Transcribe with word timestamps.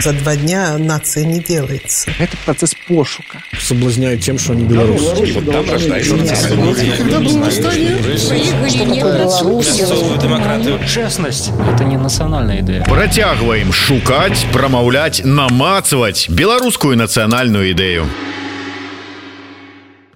За 0.00 0.12
два 0.12 0.36
дня 0.36 0.78
нация 0.78 1.24
не 1.24 1.40
делается. 1.40 2.12
Это 2.20 2.36
процесс 2.44 2.72
пошука. 2.86 3.42
Соблазняют 3.58 4.20
тем, 4.20 4.38
что 4.38 4.52
они 4.52 4.62
белорусы. 4.62 5.32
Вот 5.34 5.50
там 5.50 5.64
демократию. 10.20 10.78
Честность– 10.86 11.50
это 11.74 11.82
не 11.82 11.96
национальная 11.96 12.60
идея. 12.60 12.84
Протягиваем 12.84 13.72
шукать, 13.72 14.46
промовлять, 14.52 15.22
намацывать 15.24 16.28
белорусскую 16.28 16.96
национальную 16.96 17.72
идею. 17.72 18.06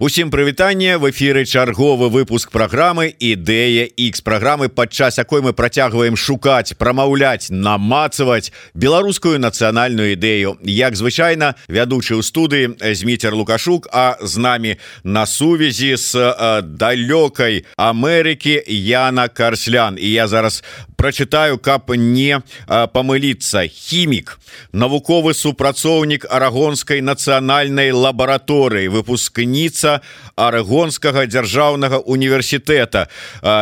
Усім 0.03 0.31
прывітанне 0.31 0.97
в 0.97 1.09
эфиры 1.09 1.45
чарговы 1.45 2.09
выпуск 2.09 2.51
программы 2.51 3.07
ідэя 3.07 3.87
X 3.87 4.19
программы 4.19 4.67
падчас 4.67 5.17
якой 5.17 5.39
мы 5.39 5.53
працягваем 5.53 6.17
шукаць 6.19 6.75
прамаўляць 6.75 7.47
намацаваць 7.47 8.51
беларускую 8.75 9.39
нацыянальную 9.39 10.19
ідэю. 10.19 10.59
Як 10.67 10.99
звычайна 10.99 11.55
вядучы 11.71 12.19
ў 12.19 12.21
студыі 12.21 12.75
зміцер 12.83 13.31
лукашук 13.31 13.87
а 13.95 14.19
з 14.19 14.43
намі 14.43 14.75
на 15.07 15.23
сувязі 15.23 15.95
з 15.95 16.35
далёкай 16.67 17.63
Амерыкі 17.79 18.59
Яна 18.67 19.31
карслян. 19.31 19.95
І 19.95 20.11
я 20.11 20.27
зараз 20.27 20.67
прачытаю 20.99 21.59
каб 21.59 21.95
не 21.95 22.43
памыліцца. 22.67 23.71
Хімік 23.71 24.35
навуковы 24.75 25.31
супрацоўнік 25.31 26.27
арагонскай 26.27 26.99
нацыянальнай 26.99 27.95
лабараторыі 27.95 28.91
выпускніца 28.91 29.92
арэгонскага 30.35 31.25
дзяржаўнага 31.27 31.99
універсітэта. 32.05 33.07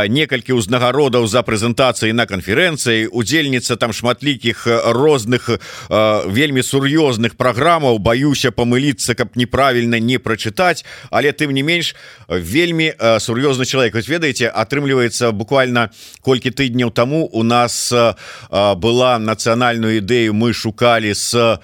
Некалькі 0.08 0.58
ўзнагародаў 0.60 1.28
за 1.28 1.42
прэзентацыі 1.44 2.14
на 2.14 2.26
канферэнцыі. 2.30 3.10
Удзельніца 3.12 3.76
там 3.76 3.94
шматлікіх 3.94 4.68
розных 4.96 5.50
вельмі 6.28 6.62
сур'ёзных 6.62 7.36
праграмаў. 7.36 8.00
Баюся 8.00 8.52
памыліцца 8.52 9.16
каб 9.16 9.36
неправільна 9.36 10.00
не 10.00 10.18
прачытаць. 10.18 10.86
Але 11.10 11.32
тым 11.32 11.52
не 11.52 11.64
менш 11.64 11.96
вельмі 12.28 12.94
сур'ёзны 13.00 13.66
чалавек. 13.66 13.96
Ведаеце 13.96 14.48
атрымліваецца 14.48 15.32
буквально 15.32 15.90
колькі 16.22 16.52
тыдняў 16.52 16.92
таму 16.92 17.26
у 17.32 17.44
нас 17.44 17.94
была 18.52 19.20
нацыянальную 19.20 19.98
ідэю. 19.98 20.34
Мы 20.34 20.54
шукали 20.54 21.14
с 21.14 21.60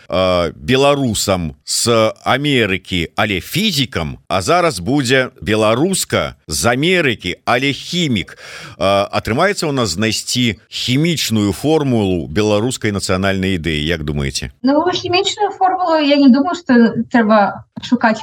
беларусам 0.55 1.55
с 1.63 2.13
Амерыкі 2.23 3.07
але 3.15 3.41
фізікам 3.41 4.17
а 4.27 4.41
зараз 4.41 4.56
будзе 4.79 5.29
беларуска 5.41 6.35
з 6.47 6.61
Амерыкі 6.73 7.37
але 7.45 7.73
хімік. 7.73 8.37
Атрымаецца 8.77 9.67
у 9.67 9.73
нас 9.73 9.93
знайсці 9.95 10.59
хімічную 10.69 11.53
формулу 11.53 12.27
беларускай 12.27 12.91
нацыянальнай 12.91 13.57
ідэі 13.57 13.85
Як 13.85 14.03
думаете 14.03 14.51
ну, 14.63 14.81
хімічную 14.91 15.51
формулу 15.87 16.07
я 16.07 16.17
не 16.17 16.29
думаю 16.29 16.55
что 16.55 17.03
трэба 17.11 17.63
шукаць 17.83 18.21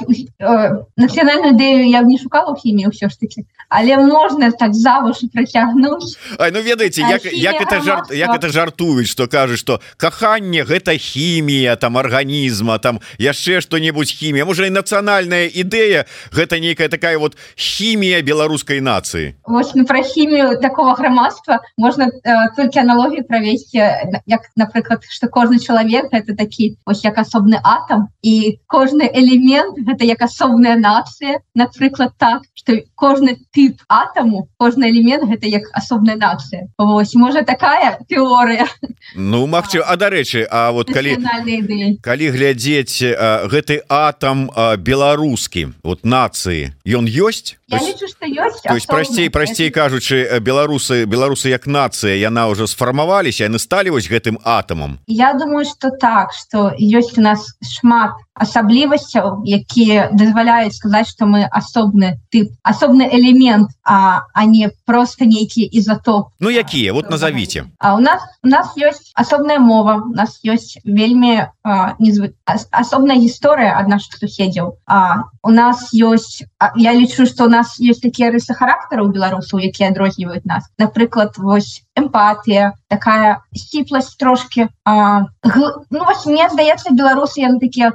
нацыянальную 0.97 1.55
ідэю 1.55 1.87
я 1.89 2.01
не 2.01 2.17
шукала 2.17 2.55
хімію 2.55 2.91
ўсё 2.91 3.09
ж 3.09 3.19
таки. 3.19 3.45
Але 3.69 3.97
можна 3.97 4.51
так 4.51 4.73
завушы 4.73 5.27
працягнуць 5.31 6.17
ну 6.37 6.59
ведаеце 6.61 7.01
як, 7.01 7.25
як 7.25 7.61
это 7.61 7.81
жарт 7.81 8.11
як 8.11 8.35
это 8.35 8.49
жартуюць 8.49 9.09
что 9.09 9.27
кажуць 9.27 9.59
что 9.59 9.81
каханне 9.97 10.63
гэта 10.63 10.97
хімія 10.97 11.75
там 11.75 11.97
арганізма 11.97 12.77
там 12.77 12.99
яшчэ 13.17 13.61
что-нибудь 13.61 14.09
хімія 14.09 14.45
можа 14.45 14.67
і 14.67 14.75
нацыянальная 14.75 15.49
ідэя 15.49 16.05
гэта 16.31 16.59
нейкая 16.59 16.89
такая 16.89 17.17
вот 17.17 17.37
хімія 17.55 18.21
беларускай 18.21 18.81
нацыі 18.81 19.35
ну, 19.47 19.85
про 19.85 20.03
хімію 20.03 20.59
такого 20.61 20.93
грамадства 20.93 21.61
можна 21.77 22.11
э, 22.11 22.55
только 22.55 22.79
аналогію 22.79 23.23
правесці 23.23 23.81
як 24.25 24.41
напрыклад 24.55 25.03
что 25.09 25.27
кожны 25.27 25.59
чалавек 25.59 26.11
это 26.11 26.35
такі 26.35 26.77
ось 26.85 27.03
як 27.03 27.17
асобны 27.17 27.54
атом 27.63 28.07
і 28.21 28.59
кожны 28.67 29.09
элемент 29.13 29.77
гэта 29.77 30.05
як 30.05 30.21
асобная 30.21 30.75
нацыя. 30.75 31.39
Напрыклад 31.55 32.13
так 32.17 32.43
что 32.55 32.73
кожны 32.95 33.37
тып 33.53 33.81
атому 33.87 34.49
кожны 34.57 34.89
элемент 34.89 35.29
гэта 35.29 35.47
як 35.47 35.69
асобная 35.73 36.15
нацыя. 36.15 36.67
Вось 36.77 37.13
можа 37.15 37.43
такая 37.43 37.99
теорыя 38.09 38.67
Ну 39.15 39.45
магчы 39.47 39.79
А 39.79 39.95
дарэчы 39.95 40.47
А 40.49 40.71
вот 40.71 40.89
калі 40.91 41.17
калі 42.01 42.25
глядзець 42.29 43.03
гэты 43.51 43.81
атом 43.89 44.49
беларускі 44.77 45.73
вот 45.83 46.05
нацыі 46.05 46.73
ён 46.85 47.05
ёсць 47.05 47.57
прасцей 48.87 49.29
прасцей 49.29 49.71
кажучы 49.71 50.39
беларусы 50.39 51.05
беларусы 51.05 51.49
як 51.49 51.65
нацыя 51.65 52.15
яна 52.15 52.47
ўжо 52.49 52.67
сфармаваліся 52.67 53.45
яны 53.45 53.59
сталі 53.59 53.95
вось 53.95 54.09
гэтым 54.09 54.37
атомам 54.43 54.99
Я 55.07 55.33
думаю 55.33 55.65
что 55.65 55.89
так 55.89 56.33
что 56.33 56.73
ёсць 56.77 57.17
у 57.17 57.21
нас 57.21 57.57
шмат 57.61 58.13
асаблівасцяў 58.35 59.43
якія 59.47 60.09
дазваляюць 60.11 60.75
сказаць 60.75 61.07
что 61.07 61.25
мы 61.25 61.47
асобны 61.47 62.19
тып 62.31 62.51
асобны 62.63 63.07
элемент 63.07 63.71
а 63.83 64.27
а 64.33 64.45
не 64.45 64.69
просто 64.85 65.25
нейкі 65.25 65.63
ізотоп. 65.63 66.35
Ну 66.39 66.49
якія 66.49 66.93
вот 66.93 67.09
назовите 67.09 67.65
А 67.79 67.95
у 67.95 67.99
нас 67.99 68.21
у 68.43 68.47
нас 68.47 68.75
ёсць 68.77 69.11
асобная 69.15 69.59
мова 69.59 70.03
у 70.05 70.13
нас 70.13 70.39
ёсць 70.43 70.77
вельмі 70.83 71.47
незвы 71.99 72.35
асобная 72.71 73.17
гісторыя 73.17 73.79
ад 73.79 73.87
наших 73.87 74.19
суседзяў 74.19 74.77
А 74.85 75.23
у 75.41 75.49
нас 75.49 75.89
ёсць 75.93 76.43
я 76.75 76.93
лічу 76.93 77.25
что 77.25 77.45
у 77.45 77.49
нас 77.49 77.79
есть 77.79 78.01
такія 78.01 78.31
рысы 78.31 78.53
характара 78.53 79.03
у 79.03 79.07
беларусаў 79.07 79.59
якія 79.59 79.89
адрозніваюць 79.89 80.45
нас. 80.45 80.67
Напрыклад 80.77 81.37
вось 81.37 81.83
эмпатія 81.95 82.73
такая 82.87 83.41
сціпласць 83.55 84.15
трошки. 84.15 84.67
А, 84.83 85.25
г, 85.43 85.73
ну 85.89 86.03
вось 86.05 86.25
мне 86.25 86.49
здаецца 86.49 86.91
беларусы 86.91 87.41
яны 87.41 87.59
такія 87.59 87.93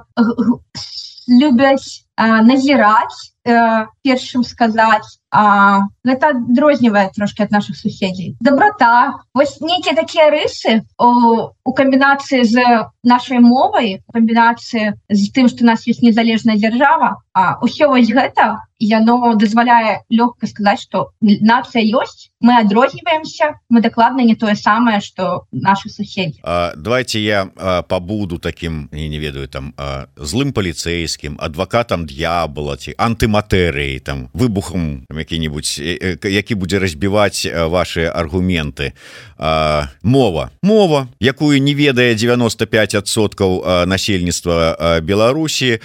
любяць 1.40 2.04
назіраць 2.20 3.32
э, 3.44 3.86
першым 4.04 4.44
сказаць 4.44 5.20
а 5.30 5.86
гэта 6.04 6.34
адрознівае 6.34 7.10
трошки 7.14 7.42
ад 7.42 7.50
наших 7.54 7.76
суседзей 7.76 8.34
доброта. 8.40 9.22
Вось 9.32 9.60
нейкія 9.60 9.94
такія 9.94 10.30
рысы 10.30 10.82
у, 10.98 11.54
у 11.64 11.70
камбінацыі 11.72 12.44
з 12.44 12.90
нашай 13.04 13.38
мовай 13.38 14.02
камбінацыі 14.12 14.98
з 15.08 15.22
тым 15.30 15.48
что 15.48 15.64
нас 15.64 15.86
есть 15.86 16.02
незалежная 16.02 16.56
держава 16.56 17.22
А 17.32 17.62
ўсё 17.62 17.94
вось 17.94 18.10
гэта 18.10 18.66
яно 18.80 19.38
дазваляе 19.38 20.02
лёгка 20.10 20.50
сказаць 20.50 20.82
что 20.82 21.14
нацыя 21.22 21.84
ёсць 21.84 22.34
мы 22.40 22.58
адрозніваемся 22.58 23.60
мы 23.70 23.80
дакладна 23.80 24.26
не 24.26 24.34
тое 24.34 24.56
самае 24.58 25.00
что 25.00 25.46
наши 25.52 25.88
суседзі. 25.88 26.42
Давайте 26.76 27.22
я 27.22 27.48
а, 27.56 27.82
пабуду 27.82 28.38
таким 28.38 28.90
я 28.90 29.08
не 29.08 29.18
ведаю 29.18 29.46
там 29.46 29.74
а, 29.78 30.10
злым 30.16 30.52
паліцейскім 30.52 31.38
адвакатам 31.38 32.02
дьявола 32.10 32.76
ці 32.76 32.94
антыматэрыі 32.98 34.00
там 34.04 34.28
выбухам 34.34 35.06
які-нибудь 35.10 35.78
які 36.24 36.54
будзе 36.54 36.78
разбіваць 36.78 37.46
ваши 37.46 38.04
аргументы. 38.10 38.92
Мова. 40.02 40.50
Мова 40.62 41.08
якую 41.20 41.62
не 41.62 41.74
ведае 41.74 42.14
95соткаў 42.14 43.86
насельніцтва 43.86 45.00
Беларусі 45.02 45.80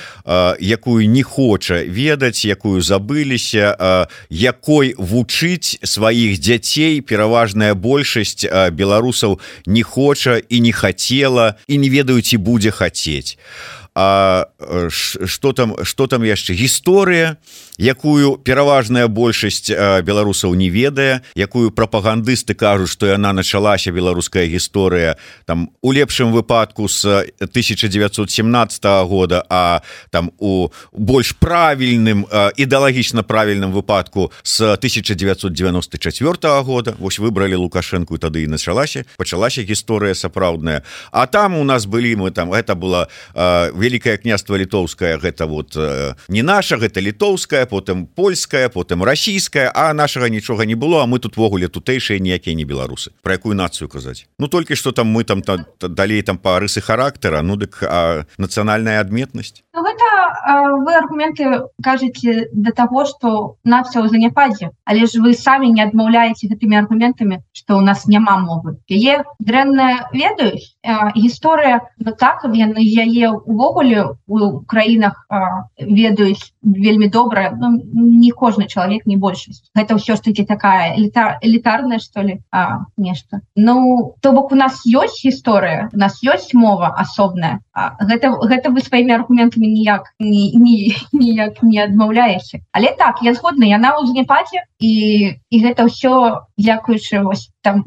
якую 0.59 1.07
не 1.09 1.23
хоча 1.23 1.83
ведаць 1.83 2.45
якую 2.45 2.81
забыліся 2.81 4.07
якой 4.29 4.95
вучыць 4.97 5.79
сваіх 5.83 6.39
дзяцей 6.39 7.01
пераважная 7.01 7.73
большасць 7.73 8.45
беларусаў 8.71 9.39
не 9.65 9.83
хоча 9.83 10.41
і 10.49 10.59
не 10.59 10.71
хацела 10.71 11.55
і 11.67 11.77
не 11.77 11.89
ведаю 11.89 12.21
ці 12.21 12.37
будзе 12.37 12.71
хацець. 12.71 13.37
А 13.37 13.84
что 13.95 15.53
там 15.53 15.85
что 15.85 16.07
там 16.07 16.23
яшчэ 16.23 16.53
гісторыя 16.53 17.38
якую 17.79 18.37
пераважная 18.37 19.07
большасць 19.07 19.71
беларусаў 20.05 20.53
не 20.55 20.69
ведае 20.69 21.21
якую 21.35 21.71
прапагандысты 21.71 22.53
кажуць 22.53 22.91
што 22.91 23.07
яна 23.07 23.33
началася 23.33 23.91
беларуская 23.91 24.45
гісторыя 24.45 25.17
там 25.45 25.69
у 25.81 25.91
лепшым 25.91 26.31
выпадку 26.31 26.87
с 26.87 27.25
1917 27.39 28.85
года 29.09 29.43
а 29.49 29.81
там 30.11 30.31
у 30.37 30.69
больш 30.91 31.33
правільным 31.39 32.25
ідэалагічна 32.29 33.23
правільным 33.23 33.72
выпадку 33.72 34.31
с 34.43 34.61
1994 34.61 36.61
года. 36.61 36.95
Вось 36.99 37.19
выбралі 37.19 37.55
лукашэнку 37.55 38.17
тады 38.17 38.43
і 38.43 38.47
началася 38.47 39.05
пачалася 39.17 39.63
гісторыя 39.63 40.16
сапраўдная. 40.16 40.83
А 41.11 41.25
там 41.25 41.57
у 41.57 41.63
нас 41.63 41.85
былі 41.85 42.16
мы 42.16 42.31
там 42.31 42.53
это 42.53 42.75
было 42.75 43.07
вельмі 43.33 43.85
великкае 43.85 44.17
княства 44.17 44.57
літоўская 44.57 45.17
гэта 45.17 45.45
вот 45.45 45.78
не 46.28 46.43
наша 46.43 46.78
гэта 46.78 46.99
літоўская 46.99 47.65
потым 47.66 48.08
польская 48.08 48.70
потым 48.70 49.03
расійская 49.03 49.72
а 49.73 49.94
нашага 49.94 50.29
нічога 50.29 50.66
не 50.66 50.76
было 50.76 51.03
а 51.03 51.06
мы 51.06 51.20
тут 51.20 51.38
ввогуле 51.38 51.67
тутэйшыя 51.67 52.20
ніякія 52.20 52.56
не 52.56 52.66
беларусы. 52.66 53.12
Про 53.22 53.34
якую 53.34 53.56
нацыю 53.56 53.90
казаць? 53.90 54.28
Ну 54.40 54.47
толькі 54.47 54.76
что 54.76 54.91
там 54.91 55.08
мы 55.08 55.23
там 55.23 55.41
та, 55.41 55.66
та, 55.78 55.88
далей 55.88 56.22
там 56.22 56.38
па 56.38 56.59
рысы 56.59 56.82
характара 56.82 57.41
ну 57.41 57.56
дык 57.56 57.82
нацыянальная 58.38 59.00
адметнасць? 59.02 59.64
Ну, 59.73 59.84
гэта 59.84 60.06
вы 60.85 60.96
аргументы 60.96 61.67
кажаце 61.82 62.50
до 62.53 62.72
того 62.72 63.06
что 63.06 63.58
нацыя 63.64 64.03
ў 64.03 64.09
заняпадзе 64.09 64.70
але 64.85 65.06
ж 65.06 65.20
вы 65.20 65.34
самі 65.34 65.72
не 65.72 65.84
адмаўляеце 65.84 66.47
гэтымі 66.47 66.78
аргументамі 66.78 67.41
что 67.52 67.78
у 67.78 67.82
нас 67.82 68.06
няма 68.06 68.38
мовы. 68.38 68.78
Яе 68.88 69.23
дрэнная 69.40 70.09
ведаюць 70.14 70.76
гісторыя 71.16 71.82
ну 71.97 72.12
так 72.12 72.46
яны 72.46 72.82
яе 72.82 73.32
увогуле 73.32 74.17
у 74.28 74.59
краінах 74.66 75.26
ведаюць 75.79 76.53
вельмі 76.62 77.08
добра 77.08 77.54
ну, 77.59 77.81
не 77.93 78.31
кожны 78.31 78.67
чалавек 78.67 79.05
не 79.05 79.17
большасць 79.17 79.66
гэта 79.75 79.96
ўсё 79.96 80.16
ж 80.16 80.29
таки 80.29 80.46
такая 80.46 80.96
эліта 80.96 81.40
элітарная 81.41 81.99
что 81.99 82.22
ли 82.22 82.41
а, 82.52 82.85
нешта 82.97 83.41
Ну 83.55 84.16
то 84.22 84.31
бок 84.31 84.52
у 84.52 84.55
нас 84.55 84.81
ёсць 84.85 85.23
гісторыя 85.23 85.90
у 85.93 85.97
нас 85.97 86.19
ёсць 86.23 86.53
мова 86.53 86.91
асобная. 86.97 87.59
Гэта 87.73 88.31
гэта 88.52 88.72
вы 88.72 88.81
сваімі 88.84 89.16
аргументамі 89.16 89.67
ніяк 89.67 90.11
ні, 90.19 90.52
ні, 90.55 90.96
ніяк 91.13 91.63
не 91.63 91.79
адмаўляеце. 91.84 92.59
Але 92.72 92.91
так 92.99 93.23
я 93.23 93.34
згодна 93.34 93.66
яна 93.66 93.96
ў 93.96 94.07
занепаце 94.11 94.67
і 94.79 94.93
і 95.49 95.57
гэта 95.63 95.87
ўсё 95.87 96.46
дзякуючы 96.59 97.23
вось 97.23 97.49
там 97.63 97.84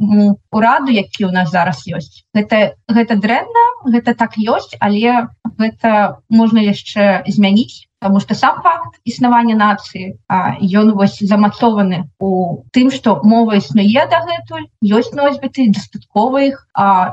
ураду 0.50 0.92
які 0.92 1.28
у 1.28 1.32
нас 1.32 1.50
зараз 1.50 1.84
ёсць. 1.86 2.24
Гэта 2.34 2.80
гэта 2.88 3.16
дрэнна 3.16 3.64
гэта 3.84 4.14
так 4.14 4.40
ёсць 4.40 4.72
але 4.80 5.28
гэта 5.58 6.20
можна 6.28 6.64
яшчэ 6.64 7.28
змяніць 7.28 7.87
потому 8.00 8.20
что 8.20 8.34
сам 8.34 8.62
факт 8.62 9.00
існавання 9.04 9.54
нацыі 9.58 10.18
ён 10.80 10.92
вось 10.94 11.18
замацованы 11.18 12.04
у 12.18 12.62
тым 12.72 12.90
что 12.94 13.20
мова 13.24 13.58
існуе 13.58 14.06
дагэтуль 14.06 14.66
ёсць 14.82 15.14
носьбіты 15.18 15.70
дастаткова 15.74 16.42
іх 16.46 16.66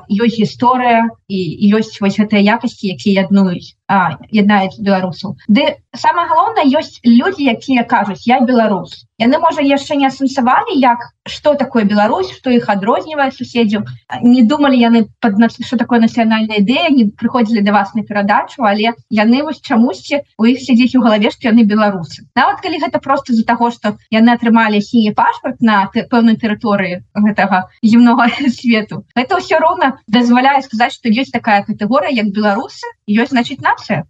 ёсць 0.10 0.38
гісторыя 0.38 1.10
і 1.28 1.40
ёсць 1.74 1.98
вось 2.02 2.20
гэтыя 2.22 2.58
якасці 2.58 2.94
якія 2.94 3.26
яднуюць 3.26 3.74
яднаюць 3.90 4.82
беларусаў 4.82 5.36
ды 5.48 5.66
самое 5.96 6.28
галоўнае 6.30 6.66
ёсць 6.80 7.00
людзі 7.06 7.52
якія 7.56 7.84
кажуць 7.96 8.24
я 8.26 8.40
беларус 8.42 9.06
яны 9.22 9.40
можа 9.40 9.64
яшчэ 9.64 9.96
не 10.02 10.08
асэнсавалі 10.08 10.76
як 10.80 11.12
что 11.26 11.56
такое 11.56 11.84
Беларусь 11.86 12.32
что 12.32 12.50
их 12.52 12.70
адрознівае 12.70 13.32
суседзяў. 13.32 13.84
Не 14.22 14.44
думали 14.44 14.76
яны 14.76 15.08
под 15.20 15.36
что 15.52 15.78
такое 15.78 16.00
нацыянальная 16.00 16.62
ідэя 16.62 16.90
не 16.90 17.10
прыходзілі 17.10 17.62
до 17.62 17.72
вас 17.72 17.94
на 17.96 18.04
перадачу 18.04 18.64
але 18.64 18.94
яны 19.10 19.44
вось 19.44 19.62
чамусьці 19.62 20.22
у 20.38 20.46
іх 20.46 20.60
сядзіць 20.60 20.96
у 20.96 21.02
галаве 21.02 21.32
што 21.32 21.50
яны 21.50 21.64
беларусы. 21.64 22.28
Нават 22.36 22.62
калі 22.62 22.80
гэта 22.80 23.00
просто 23.00 23.34
з-за 23.34 23.46
таго 23.46 23.72
что 23.72 23.98
яны 24.12 24.36
атрымалі 24.36 24.82
сіні 24.82 25.16
пашпарт 25.16 25.62
на 25.62 25.90
пэўнай 25.94 26.36
тэрыторыі 26.36 27.02
гэтага 27.16 27.70
земнога 27.82 28.30
свету 28.60 29.06
это 29.16 29.40
ўсё 29.40 29.60
роўна 29.60 29.98
дазваляе 30.08 30.62
сказаць 30.62 30.94
что 30.94 31.10
ёсць 31.10 31.34
такая 31.34 31.64
катэгорыя 31.64 32.12
як 32.12 32.30
беларусы 32.30 32.86
ёсць 33.08 33.32
значит 33.32 33.62
нацыя 33.62 34.06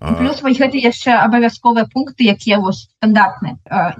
плюс 0.00 0.42
вось 0.42 0.58
гэта 0.60 0.76
яшчэ 0.76 1.16
абавязковыя 1.24 1.88
пункты 1.92 2.28
якія 2.28 2.60
вось 2.60 2.88
стандартныя 3.00 3.56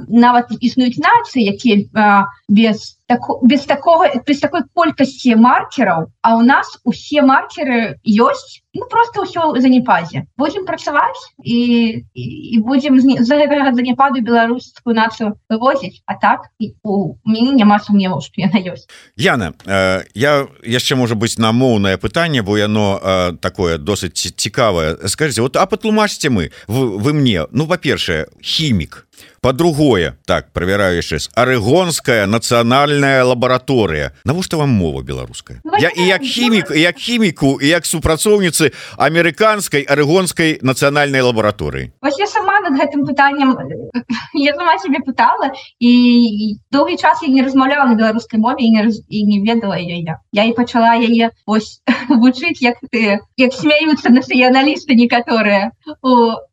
нават 0.09 0.53
існуюць 0.61 1.01
нацыі 1.01 1.49
якія 1.49 2.29
без 2.49 2.97
так 3.07 3.21
без 3.43 3.65
такого 3.65 4.07
без 4.27 4.41
такой 4.41 4.63
колькасці 4.75 5.37
маркераў 5.37 6.11
а 6.23 6.37
у 6.37 6.43
нас 6.43 6.79
усе 6.85 7.23
маркеры 7.23 7.99
ёсць 8.05 8.63
ну, 8.75 8.85
просто 8.91 9.23
ўсё 9.23 9.55
занепазе 9.61 10.27
будем 10.37 10.67
працаваць 10.67 11.17
і, 11.39 12.03
і, 12.15 12.25
і 12.55 12.59
будем 12.61 12.99
за 13.01 13.35
гэтага 13.39 13.73
занепаду 13.75 14.21
беларускую 14.21 14.95
нацыю 14.95 15.39
вывозіць 15.49 16.03
а 16.07 16.19
так 16.19 16.51
у 16.83 17.15
мяне 17.25 17.55
няма 17.55 17.79
сумневаў 17.79 18.21
што 18.21 18.43
яна 18.43 18.59
ёсць 18.59 18.91
Яна 19.17 19.55
э, 19.65 20.03
я 20.15 20.47
яшчэ 20.67 20.99
можа 20.99 21.15
быць 21.15 21.39
на 21.39 21.53
моўнае 21.53 21.97
пытанне 22.03 22.43
бо 22.43 22.59
яно 22.59 22.99
э, 22.99 23.33
такое 23.39 23.79
досыць 23.79 24.19
цікавае 24.35 25.07
скажите 25.07 25.47
вот 25.47 25.57
а 25.57 25.67
патлумачце 25.87 26.31
мы 26.31 26.51
вы, 26.67 26.99
вы 26.99 27.13
мне 27.13 27.47
ну 27.53 27.67
па-першае 27.67 28.27
хімік 28.43 29.06
по-другое 29.41 30.19
так 30.27 30.53
проверяю 30.53 30.97
яшчэ 30.97 31.19
арыгонская 31.35 32.27
нацыянальная 32.27 33.25
лабараторыя 33.25 34.13
навошта 34.25 34.57
вам 34.57 34.71
мова 34.71 35.03
беларуская 35.03 35.61
ну, 35.65 35.73
я 35.79 35.89
і 35.89 36.07
як 36.07 36.23
хімік 36.23 36.71
як 36.71 36.97
хіміку 36.97 37.59
і 37.61 37.69
як 37.69 37.87
супрацоўніцы 37.87 38.73
амерыканскай 38.99 39.83
арыгонскай 39.83 40.59
нацыянальнай 40.63 41.23
лабараторыі 41.23 41.93
я 42.19 42.27
сама 42.27 42.61
над 42.61 42.81
гэтым 42.81 43.07
пытанням 43.07 43.57
я 44.35 44.55
сама 44.55 44.79
себе 44.79 44.99
пытала 45.07 45.53
і 45.79 46.57
доўгі 46.71 46.97
час 46.97 47.23
я 47.23 47.29
не 47.29 47.43
размаўляла 47.43 47.87
на 47.87 47.95
беларускай 47.95 48.41
мове 48.41 48.67
і 48.67 48.71
не, 48.71 48.83
раз, 48.83 49.01
і 49.09 49.25
не 49.27 49.41
ведала 49.41 49.79
ее 49.79 50.01
я. 50.03 50.19
Я 50.33 50.45
і 50.45 50.53
пачала 50.53 50.95
яе 50.97 51.31
ось 51.47 51.83
вучыць 52.09 52.61
як 52.61 52.83
ты 52.91 53.21
як 53.37 53.53
смяюцца 53.53 54.11
нацыяналісты 54.11 54.95
некаторыя 54.95 55.71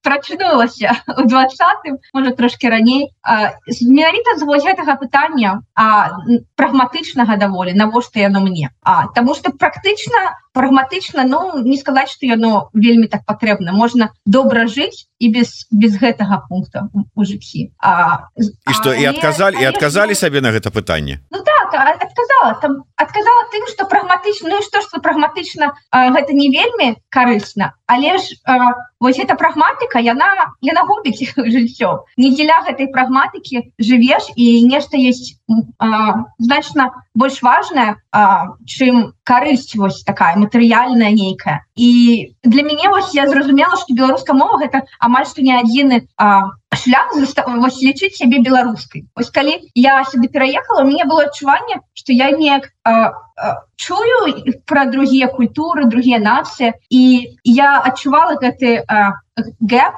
прачнулася 0.03 0.93
у 1.17 1.25
двадцатым 1.31 1.97
можа 2.13 2.31
трошки 2.31 2.52
раней 2.61 3.09
менавіта 3.81 4.37
з 4.37 4.43
вось 4.43 4.63
гэтага 4.63 4.95
пытання 4.99 5.61
а 5.75 6.19
прагматычнага 6.55 7.37
даволі 7.37 7.73
навошта 7.73 8.19
яно 8.19 8.41
мне 8.41 8.69
а 8.83 9.07
тому 9.15 9.35
что 9.35 9.51
практычна 9.51 10.37
прагматычна 10.53 11.23
Ну 11.23 11.63
не 11.63 11.77
сказаць 11.77 12.11
что 12.11 12.25
яно 12.25 12.69
вельмі 12.73 13.07
так 13.07 13.25
патрэбна 13.25 13.71
можна 13.73 14.11
добра 14.25 14.67
жыць 14.67 15.07
і 15.19 15.29
без 15.29 15.67
без 15.71 15.97
гэтага 15.97 16.45
пункта 16.49 16.89
у 16.93 17.23
жыцці 17.23 17.71
А 17.79 18.29
і 18.37 18.73
что 18.73 18.93
і 18.93 19.05
адказалі 19.05 19.57
і 19.61 19.65
адказалі 19.65 20.15
сабе 20.15 20.41
на 20.41 20.51
гэта 20.51 20.69
пытанне 20.69 21.19
Ну 21.31 21.39
так 21.39 21.52
адказала 21.77 22.55
там 22.61 22.83
адказала 22.95 23.47
тым 23.51 23.67
что 23.67 23.85
прагматычна 23.85 24.49
ну, 24.49 24.61
что 24.61 24.81
что 24.81 24.99
прагматычна 25.01 25.73
гэта 25.91 26.33
не 26.33 26.49
вельмі 26.49 26.97
карысна 27.09 27.73
але 27.87 28.17
ж 28.17 28.37
вось 28.99 29.19
эта 29.19 29.35
прагматыка 29.35 29.99
яна 29.99 30.53
яна 30.61 30.83
губіць 30.85 31.33
жыццё 31.35 32.05
не 32.17 32.31
дзеля 32.35 32.63
гэтай 32.67 32.87
прагматыкі 32.87 33.73
жывеш 33.79 34.29
і 34.35 34.65
нешта 34.67 34.97
есть 34.97 35.39
значна 36.39 36.91
больш 37.13 37.41
важная 37.41 37.97
чым 38.65 39.13
карысць 39.23 39.75
вось 39.75 40.03
такая 40.03 40.35
матэрыяльная 40.35 41.11
нейкая 41.11 41.63
і 41.75 42.35
для 42.43 42.63
мяне 42.63 42.89
вось 42.89 43.13
я 43.15 43.27
зразумела 43.27 43.77
что 43.77 43.95
беларуска 43.95 44.33
мова 44.33 44.59
гэта 44.59 44.83
амаль 44.99 45.25
што 45.25 45.41
не 45.41 45.55
адзіны 45.55 46.03
шлях 46.83 47.15
лічыць 47.15 48.15
сябе 48.15 48.43
беларускай 48.43 49.07
ось 49.15 49.31
калі 49.31 49.55
я 49.75 50.03
сюды 50.03 50.27
пераехала 50.27 50.83
мне 50.83 51.05
было 51.05 51.25
адчуванне 51.31 51.81
что 51.93 52.11
я 52.11 52.31
неяк 52.31 52.71
чую 53.75 54.53
про 54.65 54.85
другія 54.85 55.27
культуры 55.27 55.85
другія 55.85 56.19
нацыі 56.19 56.73
і 56.89 57.03
я 57.43 57.79
адчувала 57.79 58.35
гэты 58.43 58.83
гэп 59.37 59.93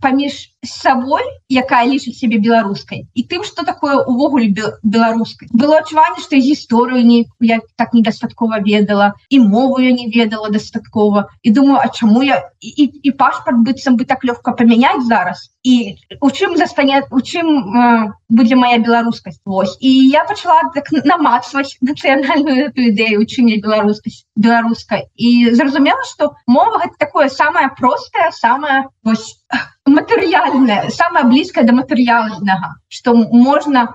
паміж 0.00 0.48
сабой 0.64 1.22
якая 1.50 1.84
лічыць 1.90 2.16
себе 2.16 2.38
беларускай 2.38 3.04
і 3.12 3.22
тым 3.28 3.44
что 3.44 3.64
такое 3.64 4.00
увогуле 4.00 4.48
беларускай. 4.82 5.48
Было 5.52 5.78
адчуванне 5.78 6.22
что 6.22 6.36
гісторыю 6.36 7.04
не 7.04 7.26
я 7.40 7.60
так 7.76 7.92
недастаткова 7.92 8.62
ведала 8.64 9.14
і 9.28 9.40
мову 9.40 9.80
я 9.80 9.92
не 9.92 10.08
ведала 10.08 10.48
дастаткова. 10.48 11.28
І 11.42 11.50
думаю 11.50 11.80
А 11.82 11.88
чаму 11.88 12.22
я 12.22 12.50
і, 12.60 12.84
і 13.02 13.10
пашпарт 13.10 13.58
быццам 13.66 13.96
бы 13.96 14.04
так 14.04 14.24
лёгка 14.24 14.52
памяняць 14.52 15.04
зараз? 15.06 15.50
І 15.62 15.98
у 16.20 16.30
чым 16.30 16.56
застане 16.56 17.02
у 17.10 17.20
чым 17.20 17.46
э, 17.46 18.12
будзе 18.28 18.56
моя 18.56 18.78
беларускасць? 18.78 19.40
Вось. 19.44 19.76
І 19.80 20.08
я 20.08 20.24
пачала 20.24 20.70
так 20.74 20.90
намацваць 21.04 21.78
нацыянальную 21.82 22.70
ідэю 22.70 23.22
учыня 23.22 23.58
беларускасць 23.62 24.24
беларускай 24.36 25.10
і 25.16 25.50
зразумела 25.54 26.02
что 26.06 26.34
мова 26.46 26.78
гэта 26.78 26.94
такое 26.98 27.28
самое 27.28 27.68
простае 27.78 28.30
самое 28.32 28.61
вось 29.02 29.41
матэрыяльная 29.86 30.90
самая 30.90 31.24
блізкая 31.24 31.64
да 31.64 31.72
матэрыяльнага 31.72 32.78
что 32.88 33.14
можна 33.14 33.94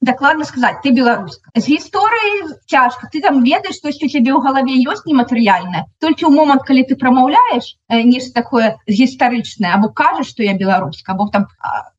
дакладна 0.00 0.44
сказаць 0.44 0.80
ты 0.82 0.92
беларуска 0.94 1.50
з 1.54 1.66
гісторыі 1.66 2.54
цяжка 2.70 3.08
ты 3.12 3.20
там 3.20 3.42
ведаеш 3.42 3.76
штось 3.76 3.98
у 4.00 4.08
цябе 4.08 4.30
ў 4.32 4.40
галаве 4.40 4.78
ёсць 4.86 5.04
нематэрыяльная 5.04 5.90
толькі 5.98 6.24
ў 6.24 6.32
момант 6.32 6.62
калі 6.64 6.86
ты 6.86 6.96
прамаўляеш 6.96 7.76
нешта 7.90 8.40
такое 8.40 8.78
гістарычнае 8.86 9.74
або 9.74 9.90
кажаш 9.90 10.30
что 10.30 10.46
я 10.46 10.54
беларуска 10.54 11.12
або 11.12 11.28
там 11.28 11.50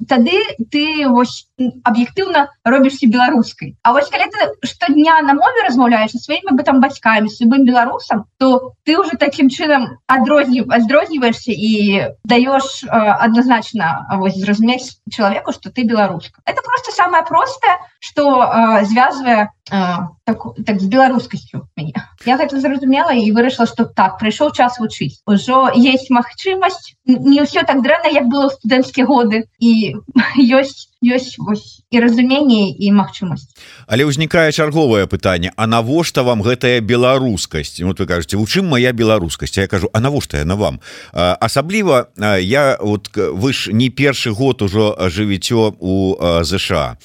тады 0.08 0.40
ты 0.72 1.06
вось 1.06 1.52
аб'ектыўна 1.60 2.50
робішся 2.64 3.06
беларускай 3.06 3.76
А 3.84 3.92
вось 3.94 4.10
калі 4.10 4.32
ты 4.32 4.66
штодня 4.66 5.22
на 5.22 5.36
мове 5.38 5.68
размаўляеш 5.68 6.16
сваімі 6.18 6.56
бы 6.56 6.64
там 6.64 6.82
бацькамі 6.82 7.30
любым 7.42 7.66
беларусам 7.66 8.26
то 8.40 8.74
ты 8.84 8.98
уже 8.98 9.20
таким 9.20 9.50
чынам 9.50 10.00
адрознів 10.08 10.72
адрозніваешься 10.72 11.52
і 11.52 12.16
даешь 12.24 12.81
однозначно 12.90 14.08
вось 14.12 14.36
зразумець 14.36 15.02
человеку 15.10 15.52
что 15.52 15.72
ты 15.72 15.84
беларуска 15.84 16.42
это 16.46 16.62
просто 16.62 16.92
самое 16.92 17.24
простое 17.24 17.80
что 18.00 18.82
звязвае 18.84 19.52
так, 19.72 20.38
так 20.68 20.80
з 20.84 20.88
беларускасцю 20.92 21.64
мяне 21.80 21.96
я 22.28 22.36
гэта 22.36 22.60
зразумела 22.60 23.16
і 23.16 23.32
вырашыла 23.32 23.66
што 23.72 23.88
так 23.88 24.20
прыйшоў 24.20 24.52
час 24.52 24.78
вучыць 24.84 25.24
ужо 25.26 25.72
есть 25.72 26.12
магчымасць 26.12 27.00
не 27.06 27.42
ўсё 27.42 27.64
так 27.66 27.82
дрэнна 27.82 28.10
як 28.14 28.30
было 28.30 28.50
студэнцкія 28.50 29.06
годы. 29.06 29.50
І 29.60 29.98
ёсць 30.38 30.94
ёсць 31.02 31.34
вось 31.42 31.82
і 31.90 31.98
разуменне 31.98 32.70
і 32.78 32.92
магчымасць 32.94 33.50
але 33.90 34.06
ўзнікае 34.06 34.54
чарговае 34.54 35.10
пытанне. 35.10 35.52
А 35.58 35.66
навошта 35.66 36.24
вам 36.24 36.46
гэтая 36.46 36.80
беларускасць? 36.80 37.82
Вот 37.82 38.00
вы 38.00 38.06
кажаце 38.06 38.38
у 38.38 38.46
чым 38.46 38.70
моя 38.70 38.94
беларускасць? 38.94 39.58
Я 39.58 39.68
кажу 39.68 39.90
А 39.94 40.00
навошта 40.00 40.38
я 40.38 40.46
на 40.46 40.56
вам 40.56 40.80
асабліва 41.14 42.14
я 42.40 42.78
вот 42.80 43.10
вы 43.16 43.54
ж 43.54 43.74
не 43.74 43.90
першы 43.90 44.32
год 44.32 44.62
ужо 44.62 44.96
жывіццё 45.10 45.74
у 45.80 46.16
ЗША 46.44 46.98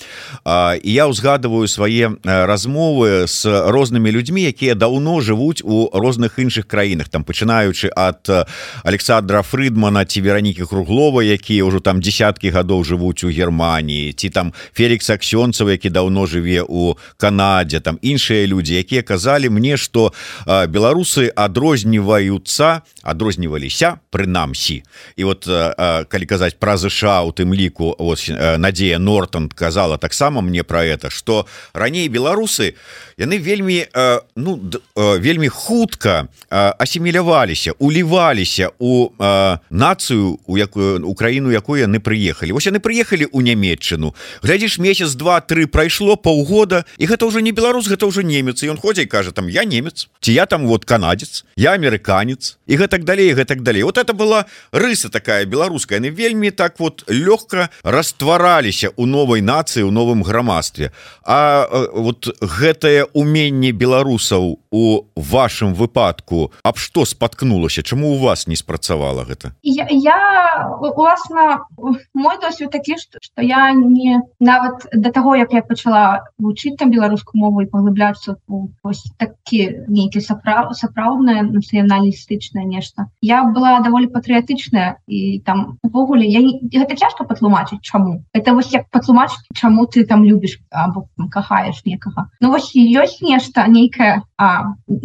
і 0.45 0.91
я 0.93 1.09
ўзгадываю 1.09 1.67
свае 1.69 2.21
размовы 2.57 3.29
с 3.29 3.45
рознымі 3.45 4.09
людзьмі 4.09 4.49
якія 4.49 4.73
даўно 4.73 5.21
жывуць 5.21 5.61
у 5.61 5.93
розных 5.93 6.41
іншых 6.41 6.65
краінах. 6.65 7.13
Там 7.13 7.21
пачынаючы 7.21 7.93
ад 7.93 8.49
Александра 8.81 9.45
Фрыдмана 9.45 10.09
ці 10.09 10.25
веранікі 10.25 10.65
круглова 10.65 11.21
якія 11.21 11.69
ўжо 11.69 11.85
там 11.85 12.01
десяткі 12.01 12.49
гадоў 12.57 12.81
жывуць 12.81 13.29
у 13.29 13.29
Германії 13.29 14.17
ці 14.17 14.33
там 14.33 14.57
Фелікс 14.73 15.13
аксёнцаў 15.13 15.69
які 15.69 15.93
даўно 15.93 16.25
жыве 16.25 16.65
у 16.65 16.97
Канадзе 17.21 17.85
там 17.85 18.01
іншыя 18.01 18.49
людзі 18.49 18.81
якія 18.81 19.05
казалі 19.05 19.53
мне 19.53 19.77
что 19.77 20.17
беларусы 20.49 21.29
адрозніваюцца 21.29 22.81
адрозніваліся 23.05 24.01
прынамсі. 24.09 24.81
І 25.21 25.23
вот 25.29 25.45
калі 26.09 26.25
казаць 26.25 26.57
пра 26.57 26.81
ЗША 26.81 27.21
у 27.29 27.37
тым 27.37 27.53
ліку 27.53 27.93
ось 28.01 28.33
Надзея 28.33 28.97
Нортон 28.97 29.53
казала 29.53 30.01
таксама 30.01 30.41
мне 30.41 30.65
про 30.65 30.81
это 30.89 31.13
что 31.13 31.45
раней 31.75 32.09
беларусы 32.37 32.75
яны 33.17 33.39
вельмі 33.39 33.87
ну 34.37 34.61
вельмі 34.95 35.49
хутка 35.49 36.29
асіміляваліся 36.51 37.73
уліваліся 37.79 38.71
у 38.79 39.09
нацыю 39.71 40.39
у 40.47 40.59
якую 40.59 41.07
Украіну 41.07 41.51
якую 41.51 41.81
яны 41.81 41.99
прыехалі. 41.99 42.53
Вось 42.53 42.67
яны 42.67 42.79
прыехалі 42.79 43.29
у 43.33 43.41
нямец 43.41 43.57
нямецчыну 43.57 44.15
глядзіш 44.43 44.79
месяц 44.79 45.15
два 45.15 45.41
три 45.41 45.67
прайшло 45.67 46.17
паўгода 46.17 46.85
і 46.99 47.07
гэта 47.07 47.27
уже 47.27 47.43
не 47.43 47.53
беларус 47.53 47.89
гэта 47.89 48.07
уже 48.07 48.23
немец. 48.23 48.63
І 48.63 48.69
он 48.69 48.77
ходзі 48.77 49.07
кажа 49.07 49.33
там 49.33 49.49
я 49.49 49.65
немец 49.65 50.09
ці 50.21 50.33
я 50.33 50.47
там 50.47 50.67
вот 50.67 50.85
канадец 50.85 51.45
я 51.57 51.73
амерыканец 51.73 52.59
і 52.67 52.77
гэтак 52.77 53.05
далей 53.05 53.33
гэтак 53.33 53.63
далей. 53.63 53.83
Вот 53.83 53.99
это 53.99 54.13
была 54.13 54.45
рыса 54.73 55.09
такая 55.09 55.45
беларуская. 55.45 55.99
Яны 55.99 56.11
вельмі 56.11 56.51
так 56.51 56.81
вот 56.81 57.05
лёгка 57.09 57.69
раствараліся 57.83 58.91
у 58.97 59.07
новой 59.07 59.41
нацыі 59.41 59.83
у 59.83 59.91
новым 59.91 60.23
грамадстве. 60.23 60.93
А 61.25 61.69
вот 61.93 62.26
гэтае 62.41 63.07
уменне 63.15 63.73
беларусаў 63.73 64.59
у 64.71 64.85
вашым 65.17 65.75
выпадку 65.75 66.53
аб 66.63 66.77
што 66.79 67.05
спаткнулася? 67.05 67.83
Чаму 67.83 68.15
у 68.15 68.19
вас 68.19 68.47
не 68.47 68.57
спрацавала 68.57 69.25
гэта? 69.25 69.53
Я, 69.63 69.87
я 69.91 70.69
уласна 70.81 71.67
мой 72.15 72.37
досвед 72.41 72.71
такі 72.71 72.97
что 72.97 73.43
я 73.43 73.73
не 73.73 74.21
нават 74.41 74.87
до 74.93 75.11
того 75.11 75.37
як 75.37 75.53
я 75.53 75.63
пачала 75.63 76.25
вучыць 76.39 76.77
там 76.77 76.91
беларускую 76.91 77.41
мову 77.41 77.63
і 77.63 77.71
паглыбляцца 77.71 78.37
такі 79.19 79.61
нейкі 79.89 80.21
сапраў 80.21 80.73
сапраўднае 80.73 81.43
нацыяналістычнае 81.43 82.65
нешта 82.65 83.09
я 83.21 83.45
была 83.45 83.81
даволі 83.81 84.09
патрыятычная 84.09 84.97
і 85.07 85.41
там 85.45 85.79
увогуле 85.83 86.27
я 86.27 86.41
не, 86.41 86.61
гэта 86.73 86.97
цяжка 86.97 87.25
патлумачыць 87.25 87.83
чаму. 87.83 88.25
Это 88.33 88.55
вось 88.55 88.73
як 88.73 88.89
патлумачыць 88.91 89.45
чаму 89.55 89.87
ты 89.87 90.05
там 90.05 90.25
любіш 90.25 90.59
або 90.71 91.09
кахаеш 91.31 91.85
некага 91.85 92.16
Ну 92.41 92.51
вось 92.53 92.71
ёсць 93.03 93.19
нешта 93.29 93.65
нейкае 93.77 94.13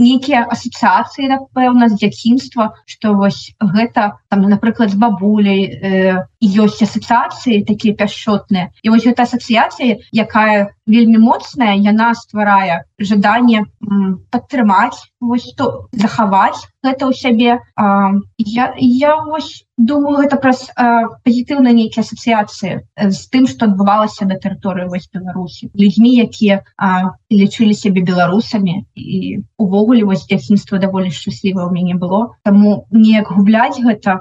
нейкія 0.05 0.41
асацыяцыі 0.55 1.31
напэўна 1.33 1.89
з 1.93 1.99
дзяцінства 2.03 2.71
что 2.95 3.15
вось 3.21 3.43
гэта 3.75 4.11
там 4.31 4.47
напрыклад 4.49 4.89
з 4.91 4.97
бабуляй 4.97 5.61
э, 5.67 6.25
ёсць 6.41 6.81
асацыяцыі 6.81 7.63
такія 7.67 7.93
пяшчоты 7.93 8.41
істотная 8.41 8.71
і 8.83 8.89
вось 8.89 9.05
гэта 9.05 9.23
асацыяцыя 9.23 9.99
якая 10.13 10.73
вельмі 10.87 11.17
моцная 11.17 11.75
яна 11.75 12.13
стварае 12.15 12.83
жаданне 12.99 13.65
падтрымаць 14.31 15.11
вось 15.19 15.53
то 15.57 15.87
захаваць 15.91 16.67
гэта 16.81 17.05
ў 17.07 17.13
сябе. 17.13 17.61
А, 17.77 18.11
я 18.37 18.73
я 18.77 19.15
вось 19.21 19.65
думаю 19.77 20.17
гэта 20.21 20.37
праз 20.37 20.69
пазітыўна 20.75 21.73
нейкія 21.73 22.01
асацыяцыі 22.05 22.81
з 22.97 23.19
тым 23.29 23.47
што 23.47 23.69
адбывалася 23.69 24.25
на 24.25 24.37
тэрыторыі 24.41 24.89
вось 24.89 25.09
беларусі. 25.13 25.69
Людзьмі 25.77 26.11
якія 26.25 26.61
лічылі 27.29 27.73
сябе 27.73 28.01
беларусамі 28.01 28.85
і 28.95 29.45
увогуле 29.57 30.05
вось 30.05 30.25
дзяцінства 30.25 30.81
даволі 30.81 31.13
шчасліва 31.13 31.65
ў 31.65 31.71
мяне 31.73 31.95
было. 31.95 32.37
Таму 32.43 32.85
неяк 32.89 33.29
губляць 33.29 33.77
гэта 33.81 34.20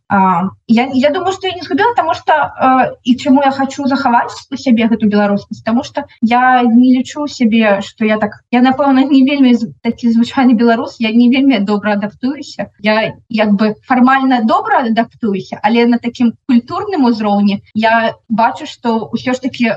я, 0.11 0.89
я 0.93 1.09
думаю 1.09 1.31
что 1.31 1.47
я 1.47 1.53
не 1.53 1.61
згубила 1.61 1.93
потому 1.95 2.13
что 2.13 2.33
а, 2.33 2.91
і 3.03 3.15
чаму 3.15 3.41
я 3.43 3.51
хочу 3.51 3.87
захаваць 3.87 4.47
у 4.51 4.57
сябе 4.57 4.87
гэту 4.87 5.07
беларускасць 5.07 5.61
потому 5.63 5.83
что 5.83 6.03
я 6.21 6.63
не 6.63 6.97
лічу 6.97 7.27
сябе 7.27 7.81
что 7.81 8.03
я 8.05 8.17
так 8.17 8.43
я 8.51 8.61
напэўна 8.61 9.07
не 9.07 9.23
вельмі 9.23 9.55
такі 9.81 10.11
звычайны 10.11 10.53
беларус 10.53 10.97
я 10.99 11.11
не 11.11 11.29
вельмі 11.29 11.59
добра 11.59 11.93
адаптуюся 11.93 12.71
я 12.79 13.13
як 13.29 13.53
бы 13.53 13.75
фармальна 13.87 14.43
добра 14.43 14.83
адаптуюся 14.83 15.59
але 15.63 15.85
на 15.87 15.97
такім 15.97 16.33
культурным 16.47 17.05
узроўні 17.05 17.63
я 17.73 18.15
бачу 18.27 18.65
что 18.65 19.11
ўсё 19.15 19.31
ж 19.31 19.39
таки 19.39 19.71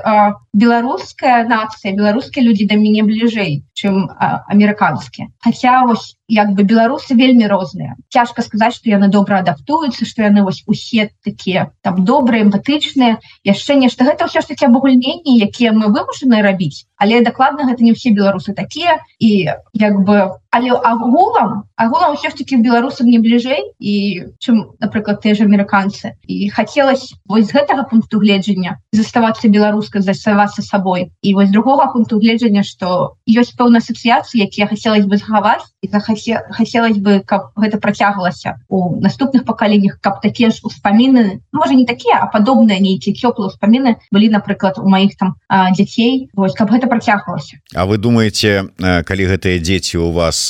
беларуская 0.51 1.47
нацыя 1.47 1.95
беларускія 1.95 2.43
людзі 2.43 2.67
да 2.67 2.75
мяне 2.75 3.07
бліжэй 3.07 3.63
чым 3.71 4.11
амерыканскія 4.19 5.31
хотя 5.39 5.85
вось 5.87 6.17
як 6.27 6.51
бы 6.57 6.63
беларусы 6.63 7.15
вельмі 7.15 7.47
розныя 7.47 7.95
цяжка 8.09 8.41
сказаць 8.41 8.75
что 8.75 8.89
яны 8.89 9.07
добра 9.07 9.39
адаптуюцца 9.39 10.03
что 10.03 10.24
яны 10.29 10.43
вось 10.43 10.63
усе 10.67 11.09
такія 11.23 11.71
там 11.81 12.03
добрыя 12.05 12.43
эмпатычныя 12.43 13.21
яшчэ 13.43 13.79
нешта. 13.79 14.05
Гэта 14.09 14.27
ўсё 14.27 14.41
ж 14.41 14.51
таки 14.51 14.65
абагульненні 14.65 15.39
якія 15.45 15.71
мы 15.71 15.93
вымушаны 15.93 16.41
рабіць 16.41 16.85
але 16.97 17.21
дакладна 17.21 17.67
гэта 17.69 17.83
не 17.83 17.91
ўсе 17.91 18.11
беларусы 18.15 18.53
такія. 18.53 19.03
І 19.19 19.51
як 19.73 19.95
бы 20.05 20.39
але 20.55 20.71
агулам 20.71 21.67
агулам 21.75 22.15
ўсё 22.15 22.31
ж 22.31 22.39
таки 22.39 22.55
беларусам 22.55 23.11
не 23.11 23.19
бліжэй 23.19 23.75
і 23.75 23.95
чым 24.39 24.71
напрыклад 24.79 25.19
ты 25.19 25.35
ж 25.35 25.43
амерыканцы 25.43 26.15
і 26.23 26.47
хацелось 26.47 27.11
вось 27.27 27.51
з 27.51 27.55
гэтага 27.59 27.83
пункту 27.91 28.23
гледжання 28.23 28.79
заставацца 28.95 29.51
беларуска 29.51 29.99
заставацца 29.99 30.63
сабой 30.63 31.11
і 31.19 31.35
вось 31.35 31.51
другога 31.51 31.91
пункту 31.91 32.23
гледжання 32.23 32.63
что 32.63 33.19
ёсць 33.27 33.51
пэўна 33.59 33.83
асацыяцыі 33.83 34.47
якія 34.47 34.71
хацелось 34.71 35.03
бы 35.03 35.19
захаваць 35.19 35.67
і 35.83 35.91
захаце 35.91 36.47
хацелось 36.55 37.03
бы 37.03 37.19
каб 37.27 37.51
гэта 37.59 37.83
працягвалася 37.83 38.55
у 38.71 38.95
наступных 39.03 39.43
пакаленнях 39.43 39.99
каб 39.99 40.23
такія 40.23 40.55
ж 40.55 40.63
успаміны 40.63 41.43
можа 41.51 41.75
не 41.75 41.83
такія 41.83 42.23
а 42.23 42.31
падобныя 42.31 42.79
нейкія 42.79 43.11
цёплыя 43.11 43.51
ўспаміны 43.51 43.99
былі 44.07 44.31
напрыклад 44.31 44.79
у 44.79 44.87
маіх 44.87 45.19
там 45.19 45.35
дзяцей 45.75 46.31
вось 46.31 46.55
каб 46.55 46.71
гэта 46.71 46.87
працягвалася 46.87 47.59
А 47.75 47.83
вы 47.83 47.99
думаете 47.99 48.71
калі 48.79 49.23
гэтыя 49.35 49.59
дзеці 49.59 49.99
у 49.99 50.15
вас 50.15 50.44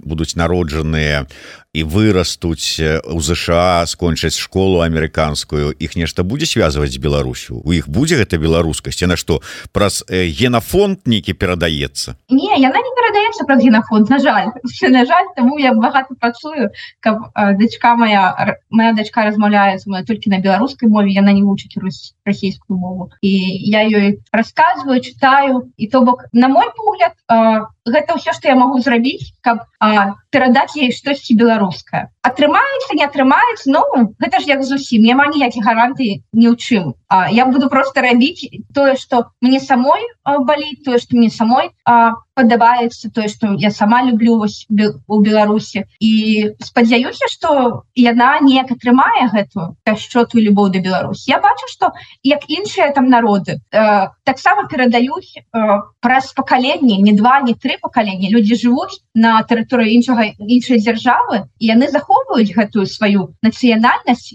будуць 0.00 0.34
народжаныя 0.36 1.26
і 1.72 1.84
вырастуць 1.86 2.82
у 3.06 3.20
ЗША 3.22 3.86
скончаць 3.86 4.34
школу 4.34 4.82
амерыканскую 4.82 5.70
іх 5.78 5.94
нешта 5.94 6.26
будзе 6.26 6.46
связываць 6.50 6.90
з 6.90 6.98
Беларусю? 6.98 7.62
У 7.62 7.70
іх 7.70 7.86
будзе 7.86 8.18
гэта 8.18 8.42
беларускасць? 8.42 9.06
На 9.06 9.14
што 9.14 9.38
праз 9.70 10.02
генафонд 10.10 11.06
нейкі 11.06 11.38
перадаецца? 11.38 12.18
Не 12.26 12.58
яна 12.58 12.82
не 12.82 12.92
перадаецца 12.98 13.46
праз 13.46 13.62
генафонд 13.62 14.10
на 14.10 14.18
жаль. 14.18 14.50
На 14.90 15.06
жаль 15.06 15.30
таму 15.36 15.58
я 15.58 15.72
багато 15.74 16.14
працую 16.18 16.74
каб 16.98 17.30
дачка 17.58 17.94
моя 17.94 18.58
моя 18.70 18.92
дачка 18.92 19.24
размаўляе 19.24 19.78
моя 19.86 20.02
толькі 20.04 20.30
на 20.30 20.42
беларускай 20.42 20.88
мове 20.88 21.14
яна 21.14 21.32
не 21.32 21.46
вучыць 21.46 21.78
расійскую 22.26 22.78
мову. 22.78 23.10
І 23.22 23.30
я 23.70 23.86
ёй 23.86 24.18
рассказываю 24.32 25.00
читаю 25.00 25.70
і 25.76 25.86
то 25.86 26.02
бок 26.02 26.26
на 26.32 26.48
мой 26.48 26.66
погляд 26.74 27.14
гэта 27.86 28.18
ўсё 28.18 28.34
што 28.34 28.50
я 28.50 28.58
могу 28.58 28.82
зрабіць 28.82 29.32
каб 29.40 29.64
перадаць 30.30 30.74
ей 30.76 30.92
штосьці 30.92 31.34
беларускае 31.60 32.08
атрымаецца 32.22 32.96
не 32.96 33.04
атрымаецца 33.04 33.70
Ну 33.70 33.82
гэта 34.20 34.40
ж 34.40 34.48
як 34.48 34.62
зусім 34.64 35.04
няма 35.04 35.28
ніякіх 35.28 35.64
гарантый 35.64 36.24
ні 36.32 36.46
ў 36.48 36.56
чым. 36.56 36.94
А, 37.08 37.30
я 37.30 37.46
буду 37.46 37.68
просто 37.68 38.00
рабіць 38.00 38.48
тое 38.74 38.96
что 38.96 39.30
мне 39.40 39.60
самой 39.60 40.00
баліць 40.24 40.82
тое 40.84 40.98
что 40.98 41.16
мне 41.16 41.30
самой 41.30 41.70
а, 41.84 42.16
падабаецца 42.40 43.12
тое 43.12 43.28
что 43.28 43.52
я 43.60 43.70
сама 43.70 44.02
люблю 44.02 44.38
вось 44.40 44.64
у 44.70 45.20
беларусі 45.20 45.84
і 46.00 46.12
спадзяюся 46.64 47.28
что 47.28 47.84
яна 47.94 48.40
неяк 48.40 48.72
атрымае 48.72 49.28
гэтую 49.32 49.76
пяшчоту 49.84 50.40
любоў 50.40 50.70
да 50.72 50.80
Беларусі. 50.80 51.28
Я 51.30 51.40
бачу 51.40 51.68
что 51.68 51.92
як 52.22 52.48
іншыя 52.48 52.92
там 52.96 53.08
народы 53.12 53.60
э, 53.72 54.08
таксама 54.24 54.64
перадаюць 54.68 55.36
э, 55.36 55.80
праз 56.00 56.32
пакаленне 56.32 56.96
не 56.98 57.12
два 57.12 57.40
не 57.40 57.54
три 57.54 57.76
пакалення 57.76 58.30
люди 58.30 58.56
жывуць 58.56 59.04
на 59.14 59.42
тэрыторыі 59.44 59.92
іншага 60.00 60.32
іншай 60.38 60.80
дзяржавы 60.80 61.44
і 61.58 61.64
яны 61.66 61.90
захоўваюць 61.92 62.54
гэтую 62.56 62.86
сваю 62.86 63.34
нацыянальнасць 63.42 64.32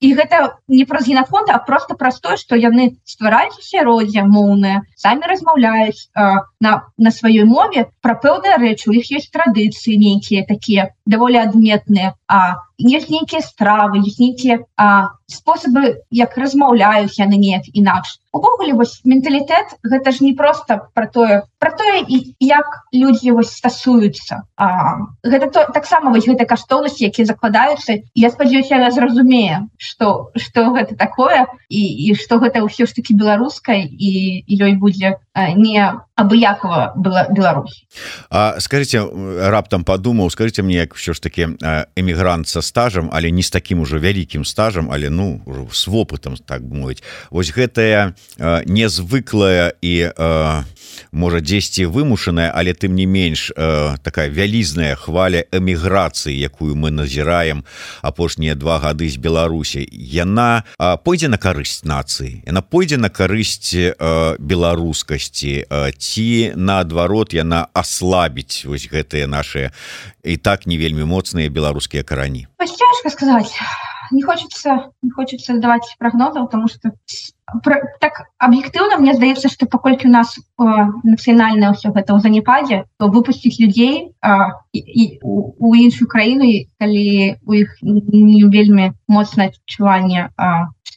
і 0.00 0.08
гэта 0.18 0.58
не 0.68 0.84
праз 0.84 1.06
генафонд 1.06 1.50
а 1.54 1.58
просто 1.58 1.94
простое 1.94 2.36
что 2.36 2.56
яны 2.56 2.98
ствараюць 3.04 3.62
сяроддзя 3.62 4.26
моўныя 4.26 4.82
самі 4.96 5.30
размаўляюць 5.30 6.10
на 6.60 6.72
на 6.98 7.10
сваёй 7.28 7.44
мове 7.44 7.80
пра 8.00 8.14
пэўныя 8.22 8.56
рэчы. 8.56 8.88
У 8.88 8.94
іх 8.96 9.12
ёсць 9.12 9.28
традыцыі 9.36 10.00
нейкія 10.00 10.44
такія 10.48 10.88
даволі 11.04 11.36
адметныя 11.44 12.14
а 12.28 12.56
есть 12.78 13.10
нейкія 13.10 13.40
стравы 13.40 13.98
есть 13.98 14.20
нейкія 14.20 14.60
спосабы 15.26 16.04
як 16.10 16.36
размаўляюць 16.38 17.18
яны 17.18 17.36
неяк 17.36 17.66
інакш 17.74 18.20
увогуле 18.32 18.72
вось 18.72 19.00
менталітэт 19.04 19.80
гэта 19.82 20.12
ж 20.12 20.22
не 20.22 20.32
просто 20.38 20.88
про 20.94 21.08
тое 21.08 21.42
про 21.58 21.72
тое 21.72 22.04
і 22.06 22.36
як 22.38 22.86
людзі 22.92 23.32
вось 23.32 23.50
стасуюцца 23.50 24.46
гэта 25.24 25.50
то 25.50 25.66
таксама 25.74 26.12
вось 26.14 26.28
гэта 26.28 26.46
каштоўнасці 26.46 27.10
якія 27.10 27.26
закладаюцца 27.26 27.98
я 28.14 28.30
спадзяюся 28.30 28.78
яна 28.78 28.92
зразумее 28.92 29.66
что 29.76 30.30
что 30.36 30.70
гэта 30.70 30.94
такое 30.94 31.48
і 31.68 31.82
і 31.82 32.14
что 32.14 32.38
гэта 32.38 32.62
ўсё 32.62 32.86
ж 32.86 32.94
таки 32.94 33.16
беларускай 33.16 33.88
і 33.88 34.44
ёй 34.46 34.78
будзе 34.78 35.18
не 35.34 35.82
абыякова 36.14 36.92
была 36.94 37.26
Беларусь 37.30 37.86
А 38.30 38.60
скажите 38.60 39.02
раптам 39.50 39.84
подумаў 39.84 40.30
скажите 40.30 40.62
мне 40.62 40.86
як 40.86 40.94
все 40.94 41.12
ж 41.12 41.20
таки 41.20 41.58
эмігрант 41.96 42.17
со 42.44 42.62
стажам 42.62 43.10
але 43.12 43.30
не 43.30 43.42
с 43.42 43.50
таким 43.50 43.80
уже 43.80 43.98
вялікім 43.98 44.44
стажам 44.44 44.90
але 44.90 45.10
ну 45.10 45.40
с 45.72 45.88
вопытам 45.88 46.36
так 46.36 46.62
мовіць. 46.62 47.02
Вось 47.30 47.50
гэтая 47.50 48.14
незвыклая 48.66 49.72
і 49.82 50.12
можа 51.12 51.40
дзесьці 51.40 51.86
вымушаная 51.86 52.50
але 52.54 52.74
тым 52.74 52.94
не 52.94 53.06
менш 53.06 53.52
такая 54.02 54.28
вялізная 54.28 54.94
хваля 54.94 55.44
эміграцыі 55.52 56.34
якую 56.34 56.76
мы 56.76 56.90
назіраем 56.90 57.64
апошнія 58.02 58.54
два 58.54 58.78
гады 58.78 59.08
з 59.08 59.16
Беларусі. 59.16 59.86
Яна 59.92 60.64
пойдзе 61.04 61.28
на 61.28 61.38
карысць 61.38 61.84
нацыі? 61.84 62.42
Яна 62.46 62.62
пойдзе 62.62 62.96
на 62.96 63.08
карысць 63.08 63.74
беларускасці? 64.38 65.66
Ці 65.98 66.28
наадварот 66.54 67.34
яна 67.34 67.66
аслабіць 67.72 68.64
вось 68.64 68.88
гэтыя 68.90 69.26
наши 69.26 69.70
і 70.24 70.36
так 70.36 70.66
не 70.66 70.78
вельмі 70.78 71.04
моцныя 71.04 71.48
беларускія 71.48 72.02
карані? 72.02 72.46
Цяжка 72.58 73.10
сказаць 73.10 73.54
не 74.10 74.22
хочется 74.22 74.90
не 75.02 75.10
хочется 75.10 75.58
даваць 75.58 75.96
прогнозаў 75.98 76.46
потому 76.46 76.68
что 76.68 76.92
про, 77.64 77.80
так 78.00 78.28
аб'ектыўна 78.38 78.98
мне 78.98 79.14
здаецца 79.14 79.48
что 79.48 79.66
паколькі 79.66 80.08
у 80.08 80.12
нас 80.12 80.38
нацыянальна 80.58 81.72
ўсё 81.72 81.92
гэта 81.92 82.12
ў 82.14 82.20
занепадзе 82.20 82.84
то 82.98 83.08
выпусціць 83.08 83.58
людзей 83.60 84.12
а, 84.20 84.60
і, 84.72 84.78
і 84.78 85.04
у, 85.22 85.54
у 85.58 85.74
іншую 85.74 86.08
краіну 86.08 86.48
калі 86.78 87.36
у 87.46 87.52
іх 87.52 87.78
не 87.82 88.44
вельмі 88.48 88.92
моцнае 89.08 89.52
адчуванне 89.52 90.28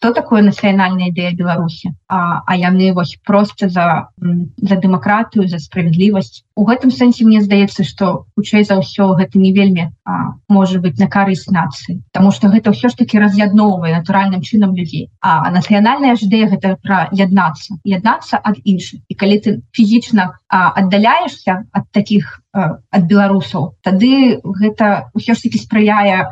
что 0.02 0.14
такое 0.18 0.42
нацыянальная 0.42 1.14
ідэя 1.14 1.30
беларусі 1.38 1.94
а, 2.10 2.42
а 2.50 2.58
яны 2.58 2.90
вось 2.92 3.22
просто 3.22 3.70
за 3.70 4.10
за 4.18 4.76
дэмакратыю 4.82 5.46
за 5.46 5.62
справядлівасць. 5.62 6.42
У 6.58 6.66
гэтым 6.66 6.90
сэнсе 6.90 7.22
мне 7.22 7.38
здаецца 7.46 7.86
что 7.86 8.26
хутчэй 8.34 8.66
за 8.66 8.82
ўсё 8.82 9.14
гэта 9.14 9.38
не 9.38 9.54
вельмі 9.54 9.94
а, 10.02 10.34
можа 10.50 10.82
быть 10.82 10.98
на 10.98 11.06
карысць 11.06 11.54
нацыі. 11.54 12.02
Потому 12.10 12.34
что 12.34 12.50
гэта 12.50 12.74
ўсё 12.74 12.90
ж 12.90 12.98
таки 12.98 13.22
раз'ядноўвае 13.22 13.94
натуральным 14.02 14.42
чынам 14.42 14.74
людзей. 14.74 15.14
А 15.22 15.54
нацыянальная 15.54 16.18
ж 16.18 16.26
ідэя 16.26 16.50
гэта 16.50 16.82
пра 16.82 17.14
яднацца. 17.14 17.78
Яднацца 17.86 18.42
ад 18.42 18.58
іншых. 18.66 19.06
І 19.06 19.14
калі 19.14 19.38
ты 19.38 19.50
фізічна 19.70 20.34
аддаляешься 20.50 21.70
ад 21.70 21.86
таких 21.94 22.42
ад 22.54 23.06
беларусаў 23.06 23.78
тады 23.86 24.42
гэта 24.44 25.14
ўсё 25.16 25.38
ж 25.38 25.46
таки 25.46 25.62
спрыяе 25.62 26.26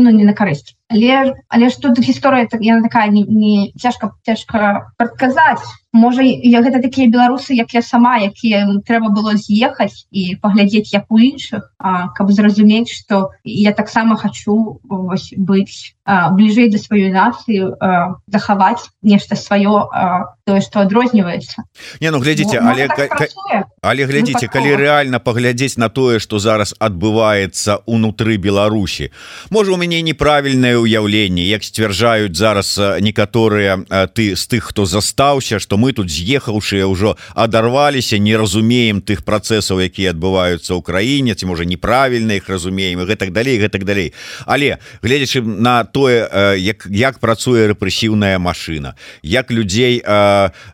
ну, 0.00 0.10
не 0.10 0.24
на 0.24 0.32
карысць 0.32 0.74
але 0.92 1.34
але 1.48 1.68
ж 1.68 1.80
тут 1.82 1.98
гісторыя 1.98 2.46
так 2.46 2.60
яна 2.62 2.82
такая 2.88 3.08
не, 3.10 3.24
не 3.24 3.72
цяжка 3.80 4.12
цяжка 4.28 4.92
прадказаць 4.96 5.64
можа 5.92 6.22
я 6.24 6.62
гэта 6.64 6.80
такія 6.80 7.08
беларусы 7.08 7.52
як 7.52 7.74
я 7.76 7.82
сама 7.84 8.16
якія 8.16 8.64
трэба 8.88 9.12
было 9.12 9.36
з'ехаць 9.36 10.08
і 10.10 10.36
паглядзець 10.40 10.92
як 10.92 11.04
у 11.12 11.20
іншых 11.20 11.68
а, 11.78 12.08
каб 12.16 12.32
зразумець 12.32 12.88
что 12.88 13.30
я 13.44 13.72
таксама 13.72 14.16
хочу 14.16 14.80
вось, 14.88 15.34
быць 15.36 15.92
бліжэй 16.06 16.66
да 16.72 16.78
сваёй 16.82 17.12
нацыі 17.14 17.78
захаваць 18.26 18.90
нешта 19.02 19.36
сваё 19.36 19.86
тое 20.42 20.60
что 20.60 20.82
адрозніваецца. 20.82 21.62
Не 22.00 22.10
ну 22.10 22.18
глядзіце 22.18 22.58
але 22.58 22.90
але 23.82 24.02
глядзіце 24.06 24.48
калі 24.48 24.74
реально 24.76 25.20
паглядзець 25.20 25.78
на 25.78 25.88
тое 25.88 26.18
что 26.18 26.42
зараз 26.42 26.74
адбываецца 26.80 27.86
унутры 27.86 28.34
Беларусі 28.40 29.12
можа 29.50 29.72
у 29.72 29.78
мяне 29.78 30.02
неправільнае 30.02 30.74
ўяўленне 30.80 31.46
як 31.46 31.62
сцвярджаюць 31.62 32.34
зараз 32.34 32.80
некаторыя 32.98 33.78
ты 34.10 34.34
з 34.34 34.42
тых 34.50 34.74
хто 34.74 34.86
застаўся 34.86 35.62
что 35.62 35.78
мы 35.82 35.90
тут 35.92 36.06
з'ехаўшыя 36.06 36.86
ўжо 36.86 37.18
адарваліся 37.34 38.22
не 38.22 38.38
разумеем 38.38 39.02
тых 39.02 39.26
працэсаў 39.26 39.82
якія 39.82 40.14
адбываюцца 40.14 40.78
ў 40.78 40.80
краіне 40.86 41.34
ці 41.34 41.50
можа 41.50 41.66
неправільна 41.66 42.38
их 42.38 42.46
разумеем 42.46 43.02
гэтак 43.02 43.34
далей 43.34 43.58
гэтак 43.58 43.82
далей. 43.82 44.14
Але 44.46 44.78
гледзячы 45.02 45.42
на 45.42 45.82
тое 45.82 46.30
як 46.54 46.86
як 46.86 47.18
працуе 47.18 47.66
рэпрэсіўная 47.74 48.38
машина 48.38 48.94
як 49.26 49.50
людзей 49.50 49.98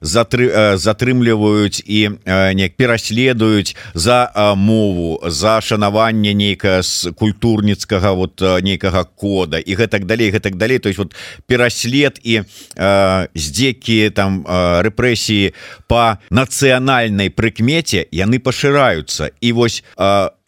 затры 0.05 0.77
затрымліваюць 0.77 1.81
і 1.89 2.21
неяк 2.29 2.77
пераследуюць 2.77 3.73
за 3.95 4.29
мову 4.57 5.23
за 5.25 5.61
шанаванне 5.65 6.35
нейкае 6.35 6.83
з 6.83 7.17
культурніцкага 7.17 8.13
вот 8.13 8.45
нейкага 8.63 9.09
кода 9.17 9.57
і 9.59 9.73
гэтак 9.73 10.05
далей 10.05 10.31
гэтак 10.31 10.57
далей. 10.59 10.79
То 10.79 10.89
есть 10.89 10.99
вот 10.99 11.15
пераслед 11.47 12.21
і 12.23 12.43
здзекі 13.35 14.11
там 14.11 14.45
рэпрэсіі 14.99 15.55
по 15.87 16.19
нацыянальнай 16.31 17.31
прыкмеце 17.31 18.07
яны 18.11 18.39
пашыраюцца 18.43 19.31
і 19.41 19.53
вось 19.53 19.85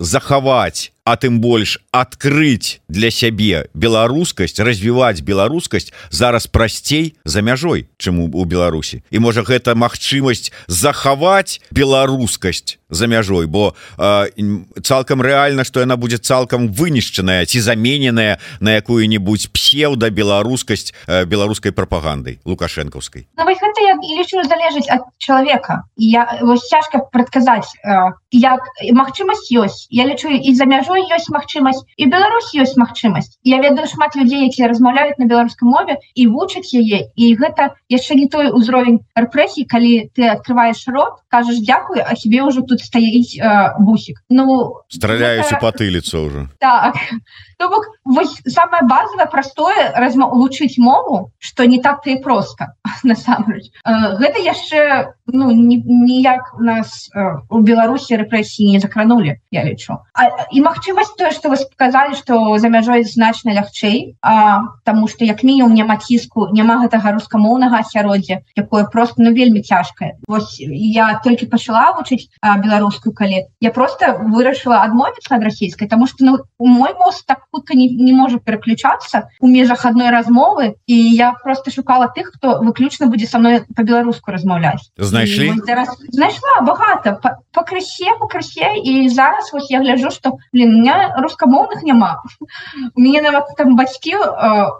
захаваць 0.01 0.93
а 1.05 1.17
тым 1.17 1.41
больш 1.41 1.79
адкрыць 1.93 2.81
для 2.89 3.11
сябе 3.11 3.67
беларускасць 3.75 4.61
развіваць 4.61 5.21
беларускасць 5.27 5.93
зараз 6.11 6.47
прасцей 6.47 7.17
за 7.25 7.43
мяжой 7.43 7.89
чым 7.99 8.21
у 8.31 8.45
Беларусі. 8.45 9.03
І 9.11 9.19
можа 9.19 9.43
гэта 9.43 9.75
магчымасць 9.75 10.53
захаваць 10.69 11.61
беларускасць 11.71 12.79
за 12.91 13.07
мяжой 13.07 13.47
бо 13.47 13.75
э, 13.99 14.31
цалкам 14.83 15.23
рэальна 15.23 15.65
што 15.65 15.81
яна 15.81 15.97
будзе 15.97 16.19
цалкам 16.19 16.69
вынішчаная 16.69 17.47
ці 17.47 17.61
замененая 17.61 18.39
на 18.61 18.79
якую-нибудь 18.79 19.51
псеўда 19.53 20.11
беларускасць 20.11 20.95
э, 21.07 21.25
беларускай 21.25 21.73
прапагандай 21.73 22.39
лукашэнкаўскай. 22.45 23.27
Ну, 23.37 23.51
лічу 24.21 24.43
залежыць 24.45 24.89
ад 24.89 25.07
чалавека. 25.19 25.85
Я 25.97 26.39
вось 26.43 26.69
цяжка 26.69 27.03
прадказаць 27.13 27.69
як 28.31 28.63
магчымасць 28.93 29.51
ёсць 29.53 29.90
я 29.91 30.07
лічу 30.07 30.31
і 30.31 30.55
за 30.55 30.65
мяжой 30.71 31.03
ёсць 31.11 31.29
магчымасць 31.35 31.83
і 31.99 32.07
Беларусь 32.07 32.55
ёсць 32.55 32.79
магчымасць 32.79 33.37
я 33.45 33.59
ведаю 33.59 33.87
шмат 33.91 34.17
людзей 34.17 34.47
якія 34.47 34.71
размаўляюць 34.71 35.19
на 35.19 35.27
беларускай 35.27 35.67
мове 35.67 35.99
і 36.15 36.27
вучаць 36.31 36.71
яе 36.73 37.11
і 37.15 37.35
гэта 37.35 37.75
яшчэ 37.91 38.15
не 38.15 38.29
той 38.31 38.55
узровень 38.55 39.03
рэпрэсій 39.19 39.67
калі 39.67 40.11
ты 40.15 40.31
открываешь 40.31 40.87
рот 40.87 41.21
кажаш 41.29 41.59
дзякую 41.61 42.07
а 42.07 42.15
себе 42.17 42.47
ўжо 42.47 42.63
тут 42.63 42.81
стаіць 42.81 43.37
э, 43.37 43.75
бусік 43.83 44.23
ну 44.31 44.79
страляюсь 44.89 45.51
гэта... 45.51 45.61
патыліца 45.61 46.23
уже 46.23 46.49
так 46.59 46.97
то 47.61 47.69
бок 47.69 47.85
вось 48.05 48.41
самое 48.49 48.83
базовое 48.89 49.27
простое 49.27 49.93
размаўлучыць 49.95 50.79
мову 50.79 51.31
что 51.39 51.67
не 51.67 51.79
так 51.79 52.01
ты 52.03 52.17
просто 52.19 52.73
насамрэч. 53.05 53.69
Гэта 53.85 54.41
яшчэ 54.41 55.13
ну 55.27 55.53
ніяк 55.53 56.57
нас 56.59 57.11
у 57.51 57.61
беларусі 57.61 58.17
рэпрэсіі 58.17 58.73
не 58.73 58.81
закранули 58.81 59.37
я 59.53 59.63
лічу. 59.63 60.01
А, 60.17 60.49
і 60.51 60.65
магчымасць 60.65 61.13
тое 61.21 61.31
что 61.37 61.53
вы 61.53 61.61
сказали 61.61 62.15
что 62.15 62.57
за 62.57 62.73
мяжой 62.73 63.05
значна 63.05 63.53
лягчэй 63.53 64.17
а 64.25 64.65
тому 64.89 65.07
что 65.07 65.29
як 65.29 65.45
мінімум 65.45 65.77
няма 65.77 66.01
ціску 66.01 66.49
няма 66.57 66.81
гэтага 66.81 67.13
рускамоўнага 67.21 67.85
асяроддзя 67.85 68.41
якое 68.57 68.89
просто 68.89 69.21
ну 69.21 69.37
вельмі 69.37 69.61
цяжкае. 69.61 70.17
Вось 70.27 70.57
я 70.65 71.21
толькі 71.21 71.53
пачала 71.53 71.93
вучыць 71.93 72.33
беларускую 72.41 73.13
калі 73.13 73.53
я 73.61 73.71
просто 73.71 74.17
вырашыла 74.17 74.81
адмовіцца 74.89 75.37
ад 75.37 75.45
расійскай 75.45 75.89
тому 75.89 76.09
что 76.09 76.25
ну 76.25 76.39
мой 76.57 76.97
мост 76.97 77.27
так 77.29 77.50
хутка 77.53 77.75
не, 77.75 77.89
не 77.89 78.13
можа 78.13 78.39
пераключацца 78.39 79.29
у 79.41 79.49
межах 79.49 79.85
адной 79.85 80.11
размовы 80.11 80.77
і 80.87 80.95
я 80.95 81.33
просто 81.33 81.71
шукала 81.71 82.09
тых 82.09 82.33
хто 82.35 82.61
выключна 82.63 83.07
будзе 83.07 83.27
со 83.27 83.39
мной 83.39 83.63
по-беларуску 83.77 84.31
размаўляць 84.31 84.91
знайшлі 84.97 85.55
знайшла 86.09 86.61
багата 86.63 87.19
пакрысе 87.53 88.15
пакрысе 88.21 88.77
і 88.79 89.09
зараз 89.09 89.53
вось 89.53 89.71
я 89.71 89.81
гляжу 89.81 90.11
что 90.11 90.39
меня 90.53 91.15
рускамоўных 91.19 91.83
няма 91.83 92.23
у 92.95 93.01
мяне 93.01 93.23
нават 93.23 93.55
там 93.57 93.77
бацькі 93.77 94.15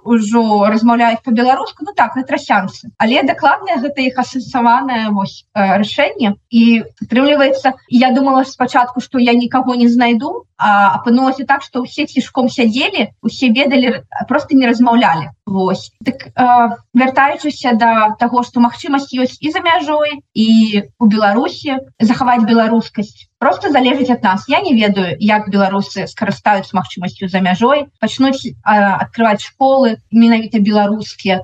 ўжо 0.05 0.67
размаўляюць 0.71 1.23
по-беларуску 1.25 1.85
Ну 1.85 1.93
так 1.97 2.17
на 2.17 2.23
трасянцы 2.23 2.91
але 2.99 3.23
дакладная 3.23 3.79
гэта 3.83 4.01
іх 4.03 4.19
асэнсаваная 4.19 5.11
вось 5.11 5.45
рашэнне 5.55 6.37
і 6.51 6.85
атрымліваецца 7.03 7.75
я 7.89 8.13
думала 8.15 8.45
спачатку 8.45 9.01
что 9.01 9.19
я 9.19 9.35
никого 9.35 9.75
не 9.75 9.89
знайду 9.89 10.47
а 10.61 11.01
апынулася 11.01 11.47
так 11.49 11.63
что 11.63 11.83
ўсе 11.83 12.05
цішком 12.05 12.53
сядзелі 12.61 13.09
усе 13.25 13.49
ведалі 13.49 14.05
просто 14.29 14.57
не 14.57 14.69
размаўлялі. 14.69 15.33
Вось. 15.47 15.91
Так, 16.05 16.29
э, 16.29 16.77
вяртаючыся 16.95 17.73
да 17.81 18.13
таго 18.21 18.45
што 18.45 18.61
магчымасць 18.61 19.11
ёсць 19.17 19.41
і 19.41 19.51
за 19.51 19.65
мяжой 19.65 20.21
і 20.37 20.49
у 21.01 21.09
Беларусі 21.09 21.81
захаваць 21.99 22.45
беларускасць 22.45 23.30
просто 23.41 23.73
залежыць 23.73 24.13
ад 24.13 24.23
нас. 24.23 24.45
Я 24.47 24.61
не 24.61 24.77
ведаю 24.77 25.17
як 25.19 25.49
беларусы 25.49 26.07
скарыстаюць 26.07 26.77
магчымасцю 26.77 27.27
за 27.27 27.41
мяжой 27.41 27.89
пачнуць 27.99 28.53
открываць 28.63 29.41
школы 29.41 29.97
менавіта 30.13 30.61
беларускія 30.61 31.41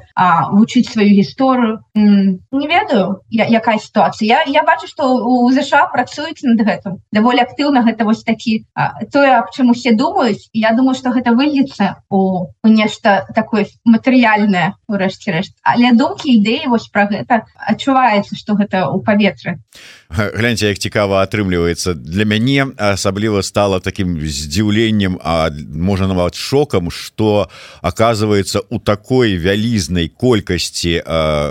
вучыць 0.53 0.93
сваю 0.93 1.09
гісторыю 1.17 1.81
не 1.97 2.67
ведаю 2.69 3.25
я, 3.33 3.49
якая 3.49 3.79
сітуацыя 3.81 4.29
я, 4.29 4.39
я 4.45 4.63
бачу 4.63 4.87
што 4.87 5.09
у 5.09 5.49
ЗША 5.51 5.89
працуюць 5.89 6.45
над 6.45 6.61
гэтым 6.61 7.01
даволі 7.11 7.41
актыўна 7.41 7.81
гэта 7.89 8.05
вось 8.05 8.23
такі 8.23 8.69
тое 9.11 9.33
аб 9.41 9.49
чым 9.57 9.73
усе 9.73 9.97
думаюць. 9.97 10.53
Я 10.53 10.77
думаю 10.77 10.95
что 10.95 11.11
гэта 11.17 11.33
выльецца 11.33 12.05
у, 12.11 12.53
у 12.53 12.69
нешта 12.69 13.25
такое 13.35 13.67
матэрыяльнае 13.89 14.77
урэшце 14.85 15.33
рэшт 15.33 15.57
але 15.65 15.97
думкі 15.97 16.29
ідэі 16.29 16.69
вось 16.69 16.93
пра 16.93 17.09
гэта 17.09 17.49
адчуваецца 17.57 18.37
что 18.37 18.55
гэта 18.61 18.93
у 18.93 19.01
паветры. 19.01 19.65
Гляньте 20.13 20.69
як 20.69 20.79
цікава 20.79 21.25
атрымліваецца 21.25 21.86
для 21.95 22.25
мяне 22.25 22.67
асабліва 22.77 23.43
стала 23.43 23.81
таким 23.81 24.21
здзіўленнем 24.21 25.19
а 25.23 25.51
можа 25.69 26.07
нават 26.07 26.35
шокам 26.35 26.91
что 26.91 27.51
оказывается 27.83 28.61
у 28.71 28.79
такой 28.79 29.37
вялізнай 29.37 30.09
колькасці 30.09 31.03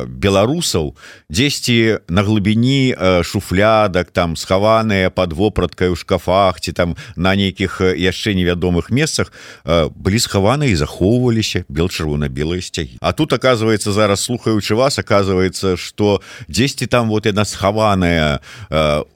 беларусаў 0.07 0.95
дзесьці 1.29 1.99
на 2.09 2.23
глыбіні 2.23 2.95
шуфлядак 3.23 4.11
там 4.11 4.35
схаваныя 4.35 5.09
под 5.09 5.33
вопраткай 5.33 5.89
у 5.89 5.95
шкафах 5.95 6.59
ці 6.59 6.71
там 6.71 6.95
на 7.15 7.35
нейкіх 7.35 7.81
яшчэ 7.81 8.33
невядомых 8.33 8.89
месцах 8.89 9.31
былі 9.65 10.19
схаваны 10.19 10.71
і 10.71 10.75
захоўваліся 10.75 11.65
бел 11.69 11.87
чырвона-белыя 11.87 12.61
сцягі 12.61 12.97
А 13.01 13.13
тут 13.13 13.33
оказывается 13.33 13.91
зараз 13.91 14.23
слухаючы 14.23 14.75
вас 14.75 14.99
оказывается 14.99 15.77
что 15.77 16.21
дзесьці 16.47 16.87
там 16.87 17.09
вот 17.09 17.25
яна 17.25 17.45
схаваная 17.45 18.39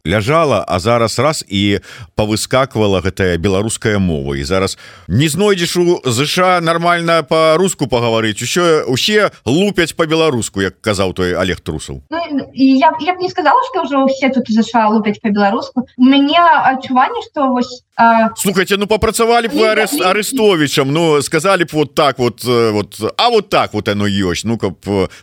ляжала 0.05 0.65
а 0.67 0.79
зараз 0.79 1.08
раз 1.17 1.43
і 1.47 1.79
павыскаквала 2.15 3.01
гэтая 3.01 3.37
беларуская 3.37 3.97
мова. 3.97 4.37
І 4.37 4.43
зараз 4.43 4.77
не 5.07 5.29
знойдзеш 5.29 5.77
у 5.77 6.01
ЗША 6.05 6.61
нормально 6.61 7.23
по-руску 7.23 7.87
пагаварыць. 7.87 8.41
Еще 8.41 8.83
усе 8.83 9.31
лупяць 9.45 9.93
по-беларуску 9.93 10.61
як 10.61 10.81
казаў 10.81 11.13
той 11.13 11.33
Олег 11.33 11.61
трусаў. 11.61 12.03
Ну, 12.09 12.19
я, 12.53 12.93
я 12.99 13.13
б 13.15 13.17
не 13.21 13.29
сказала 13.29 13.59
что 13.71 13.83
ўжо 13.83 14.05
все 14.07 14.29
тут 14.29 14.45
ЗША 14.49 14.87
лупяць 14.89 15.19
по-беларуску 15.19 15.87
у 15.97 16.05
мяне 16.05 16.37
адчуванне 16.39 17.21
что 17.31 17.49
вось 17.49 17.83
а... 17.95 18.29
слухайте 18.35 18.77
ну 18.77 18.87
попрацавалі 18.87 19.47
б 19.47 19.55
вы 19.55 19.67
арест 19.67 20.01
арестовичам 20.01 20.91
ну 20.91 21.21
сказали 21.21 21.63
б 21.63 21.69
вот 21.73 21.95
так 21.95 22.19
вот 22.19 22.43
вот 22.43 22.99
а 23.17 23.29
вот 23.29 23.49
так 23.49 23.73
вот 23.73 23.87
оно 23.87 24.07
ёсць. 24.07 24.45
Ну 24.45 24.57
каб 24.57 24.75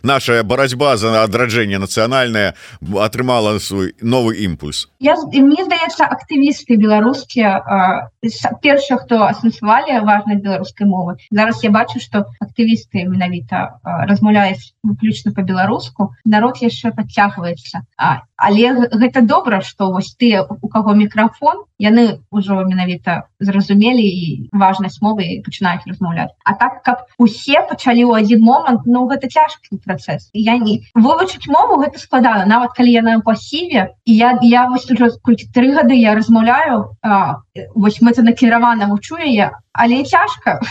наша 0.03 0.43
барацьба 0.43 0.97
за 0.97 1.23
адраджэнне 1.23 1.77
нацыянальная 1.77 2.55
атрымала 2.95 3.59
свой 3.59 3.95
новый 4.01 4.45
імпульс. 4.45 4.89
Я 4.99 5.15
мне 5.15 5.63
здаецца 5.63 5.76
актывісты 5.85 6.77
беларускія 6.77 8.07
першых 8.61 9.03
хто 9.05 9.21
асэнсавалі 9.27 9.99
важнасць 10.03 10.41
беларускай 10.41 10.87
мовы 10.87 11.17
зараз 11.31 11.63
я 11.63 11.71
бачу 11.71 11.99
что 11.99 12.25
актывісты 12.39 13.05
менавіта 13.05 13.79
размаўляюць 13.83 14.73
выключна 14.83 15.33
по-беларуску 15.33 16.13
народ 16.25 16.57
яшчэ 16.61 16.91
подцягваецца 16.91 17.83
але 18.37 18.89
гэта 18.93 19.21
добра 19.21 19.61
что 19.61 19.91
вось 19.91 20.15
ты 20.15 20.37
у 20.41 20.67
каго 20.69 20.93
мікрафон 20.93 21.65
яны 21.81 22.21
ўжо 22.31 22.61
менавіта 22.65 23.29
зразумелі 23.39 24.05
і 24.05 24.49
важнасць 24.53 25.01
мовы 25.01 25.41
пачынаюць 25.45 25.85
размаўляць. 25.89 26.33
А 26.45 26.53
так 26.53 26.81
каб 26.85 27.05
усе 27.17 27.65
пачалі 27.65 28.05
ў 28.05 28.21
адзін 28.21 28.41
момант 28.41 28.85
Ну 28.85 29.05
гэта 29.09 29.27
цяжкі 29.27 29.81
працэс. 29.83 30.29
Я 30.33 30.57
не 30.57 30.85
вывучыць 30.93 31.49
мову 31.49 31.81
гэта 31.81 31.99
складана. 31.99 32.45
Нават 32.45 32.77
калі 32.77 32.93
яна 32.93 33.19
пасіве 33.25 33.93
і 34.05 34.15
я 34.15 34.37
я 34.41 34.69
вось 34.69 34.89
уже 34.89 35.11
тры 35.53 35.73
гады 35.73 35.97
я 35.97 36.13
размаўляю 36.13 36.93
вось 37.75 38.01
мэта 38.01 38.21
накіравана 38.21 38.87
вучу 38.87 39.17
яе 39.17 39.51
але 39.73 40.03
цяжка 40.03 40.61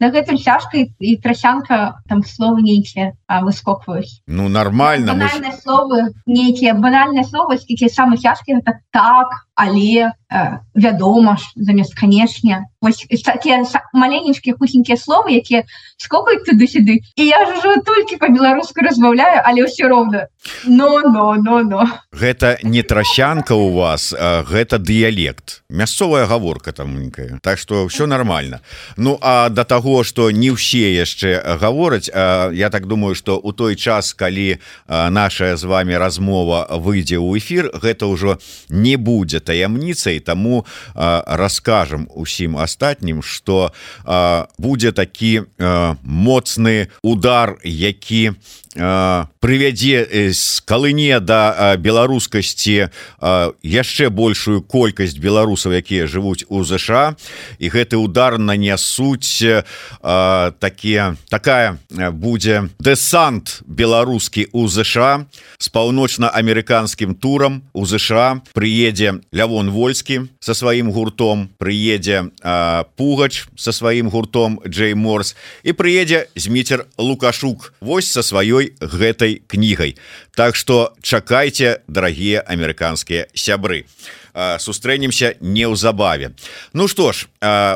на 0.00 0.10
гэтым 0.14 0.38
цяжка 0.38 0.78
і 0.78 1.16
трасянка 1.22 2.00
там 2.08 2.22
словы 2.22 2.62
нейкія 2.62 3.12
выскокваюць. 3.42 4.22
Ну 4.26 4.48
нормально 4.48 5.14
мы... 5.14 5.28
словы 5.62 6.14
нейкія 6.26 6.74
банальныя 6.74 7.24
словы 7.24 7.58
якія 7.58 7.90
самы 7.90 8.16
цяжкія 8.16 8.62
так 8.62 8.78
так 8.90 9.47
але 9.58 10.14
э, 10.30 10.58
вядома 10.74 11.36
ж 11.36 11.42
замест 11.56 11.94
канешне 11.98 12.70
такія 13.24 13.66
маленечкія 13.92 14.54
хусенькія 14.54 14.94
словы 14.94 15.34
якія 15.34 15.66
скокаюць 15.98 16.46
туды-сюды. 16.46 17.02
І 17.18 17.26
я 17.26 17.42
жужу 17.42 17.82
толькі 17.82 18.22
по-беларуску 18.22 18.86
размаўляю 18.86 19.42
але 19.42 19.66
ўсё 19.66 19.90
роўна. 19.90 20.30
Но 20.64 21.02
но 21.02 21.34
но 21.34 21.62
но. 21.66 21.82
Гэта 22.14 22.62
не 22.62 22.82
трасянка 22.82 23.58
у 23.58 23.74
вас 23.74 24.14
гэта 24.14 24.78
дыялект. 24.78 25.66
Мясцовая 25.68 26.26
гаворка 26.26 26.72
тамненькая 26.72 27.42
так 27.42 27.58
что 27.58 27.88
все 27.88 28.06
нормально 28.06 28.60
ну 28.96 29.18
а 29.20 29.48
до 29.48 29.64
того 29.64 30.04
что 30.04 30.30
не 30.30 30.54
ўсе 30.54 30.94
яшчэ 30.94 31.58
гавораць 31.58 32.06
я 32.06 32.70
так 32.70 32.86
думаю 32.86 33.14
что 33.14 33.38
у 33.42 33.52
той 33.52 33.74
час 33.74 34.14
калі 34.14 34.62
наша 34.86 35.56
з 35.56 35.64
вами 35.64 35.98
размова 35.98 36.70
выйдзе 36.78 37.18
ў 37.18 37.42
эфир 37.42 37.74
гэта 37.74 38.06
ўжо 38.06 38.38
не 38.70 38.94
будзе 38.94 39.40
таямніцай 39.48 40.20
тому 40.20 40.64
расскажем 40.94 42.08
усім 42.12 42.60
астатнім 42.60 43.24
что 43.24 43.72
будзе 44.58 44.92
такі 44.92 45.48
моцны 46.04 46.92
удар 47.02 47.56
які 47.64 48.36
прывядзе 48.78 50.30
з 50.32 50.60
калыне 50.62 51.18
да 51.20 51.74
беларускасці 51.80 52.88
яшчэ 53.64 54.10
большую 54.10 54.62
колькасць 54.62 55.18
беларусаў 55.18 55.74
якія 55.80 56.06
жывуць 56.06 56.44
у 56.48 56.62
ЗША 56.62 57.16
і 57.58 57.66
гэты 57.72 57.96
удар 57.96 58.38
нанясуць 58.38 59.42
такія 60.60 61.16
такая 61.28 61.78
будзе 62.12 62.68
дэсант 62.78 63.64
беларускі 63.66 64.46
у 64.52 64.68
ЗША 64.68 65.26
з 65.58 65.66
паўночна-амерыканскім 65.74 67.16
турам 67.18 67.62
у 67.72 67.86
ЗША 67.86 68.44
прыедзе 68.54 69.18
лявон 69.38 69.70
вольскі 69.70 70.26
со 70.42 70.50
сваім 70.50 70.90
гуртом 70.90 71.46
прыедзе 71.62 72.34
пугач 72.98 73.46
со 73.54 73.70
сваім 73.70 74.10
гуртом 74.10 74.58
Джей 74.66 74.98
морс 74.98 75.36
і 75.62 75.78
прыедзе 75.78 76.26
зміцер 76.34 76.90
лукашук 76.98 77.72
Вось 77.80 78.10
со 78.10 78.26
сваёй 78.26 78.74
гэтай 78.82 79.38
кнігай. 79.46 79.94
Так 80.34 80.56
что 80.56 80.94
чакайце 81.02 81.86
дарагія 81.86 82.42
амерыканскія 82.42 83.28
сябры. 83.34 83.86
Сустрэнемся 84.34 85.34
неўзабаве. 85.40 86.34
Ну 86.72 86.86
что 86.86 87.12
ж 87.12 87.26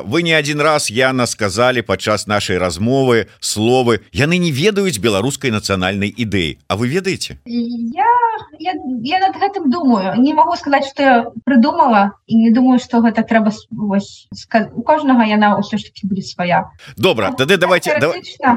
вы 0.04 0.22
не 0.22 0.32
один 0.32 0.60
раз 0.60 0.90
яна 0.90 1.26
сказали 1.26 1.80
падчас 1.80 2.26
нашай 2.26 2.58
размовы 2.58 3.26
словы 3.40 4.00
яны 4.12 4.38
не 4.38 4.50
ведаюць 4.50 4.98
беларускай 4.98 5.50
нацыянальнай 5.50 6.10
ідэі. 6.10 6.58
А 6.68 6.76
вы 6.76 6.88
ведаеце? 6.88 7.38
Я, 7.46 8.14
я, 8.58 8.74
я 9.02 9.18
над 9.20 9.36
гэтым 9.36 9.70
думаю. 9.70 10.20
Не 10.20 10.34
могу 10.34 10.56
сказать 10.56 10.84
что 10.84 11.02
я 11.02 11.26
придумала 11.44 12.12
і 12.26 12.36
не 12.36 12.50
думаю 12.50 12.78
что 12.78 13.00
гэта 13.00 13.22
трэба 13.22 13.52
вось, 13.70 14.28
у 14.74 14.82
кожнага 14.82 15.24
яна 15.24 15.58
ўсё 15.58 15.78
ж 15.78 15.90
таки 15.90 16.06
будет 16.06 16.26
свая. 16.26 16.70
Добра 16.96 17.32
тады 17.32 17.56
давайте 17.56 17.98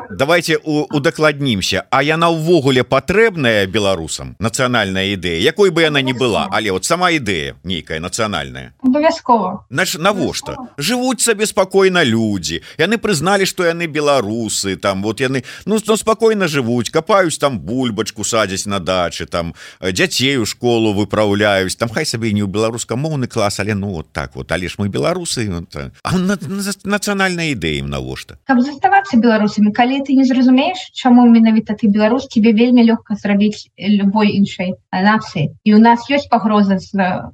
давайте 0.10 0.58
удакладнімся. 0.58 1.86
А 1.90 2.04
яна 2.04 2.30
ўвогуле 2.30 2.84
патрэбная 2.84 3.66
беларусам 3.68 4.36
нацыянальная 4.40 5.14
ідэя? 5.16 5.42
Якой 5.42 5.70
бы 5.70 5.82
яна 5.82 6.02
не 6.02 6.14
была 6.14 6.48
але 6.52 6.72
вот 6.72 6.86
сама 6.86 7.12
ідэя 7.12 7.56
нейкая 7.64 8.00
нацыянальная. 8.00 8.74
Абавязкова. 8.84 9.66
Наш 9.70 9.98
навошта? 9.98 10.56
Жывуць 10.78 11.22
сабе 11.22 11.46
спакойна 11.46 12.04
людзі. 12.04 12.62
Яны 12.78 12.98
прызналі 12.98 13.46
што 13.46 13.66
яны 13.66 13.88
беларусы 13.88 14.76
там 14.76 15.04
вот 15.04 15.20
яны 15.20 15.44
ну 15.66 15.80
то 15.80 15.98
спакойна 15.98 16.48
жывуць 16.48 16.90
капаюць 16.90 17.38
там 17.38 17.60
бульбачку 17.60 18.24
садзяць 18.24 18.66
на 18.66 18.80
дачы 18.80 19.26
там 19.26 19.54
дзяцей 19.82 20.38
у 20.38 20.46
школу 20.46 20.94
выпраўляюць 20.94 21.76
там 21.78 21.90
хай 21.90 22.06
сабе 22.06 22.34
не 22.34 22.44
ў 22.44 22.50
беларускамоўны 22.50 23.28
клас 23.28 23.60
але 23.60 23.76
ну 23.76 23.90
вот 23.96 24.12
так 24.12 24.36
вот. 24.36 24.52
Але 24.52 24.68
ж 24.68 24.76
мы 24.78 24.90
беларусы 24.90 25.50
вот, 25.50 25.76
нацыянальная 26.84 27.54
ідэя 27.56 27.82
ім 27.82 27.90
навошта 27.90 28.38
каб 28.46 28.62
заставацца 28.62 29.18
беларусамі 29.18 29.72
калі 29.72 30.02
ты 30.04 30.16
не 30.16 30.26
зразумееш 30.26 30.92
чаму 30.94 31.26
менавіта 31.30 31.76
ты 31.80 31.88
беларус 31.88 32.28
тебе 32.28 32.52
вельмі 32.52 32.84
лёгка 32.84 33.16
зрабіць 33.16 33.72
любой 33.78 34.36
іншай 34.36 34.76
нацыі 34.92 35.56
і 35.64 35.74
у 35.74 35.80
нас 35.80 36.06
ёсць 36.12 36.28
пагроза 36.30 36.80
з 36.80 36.92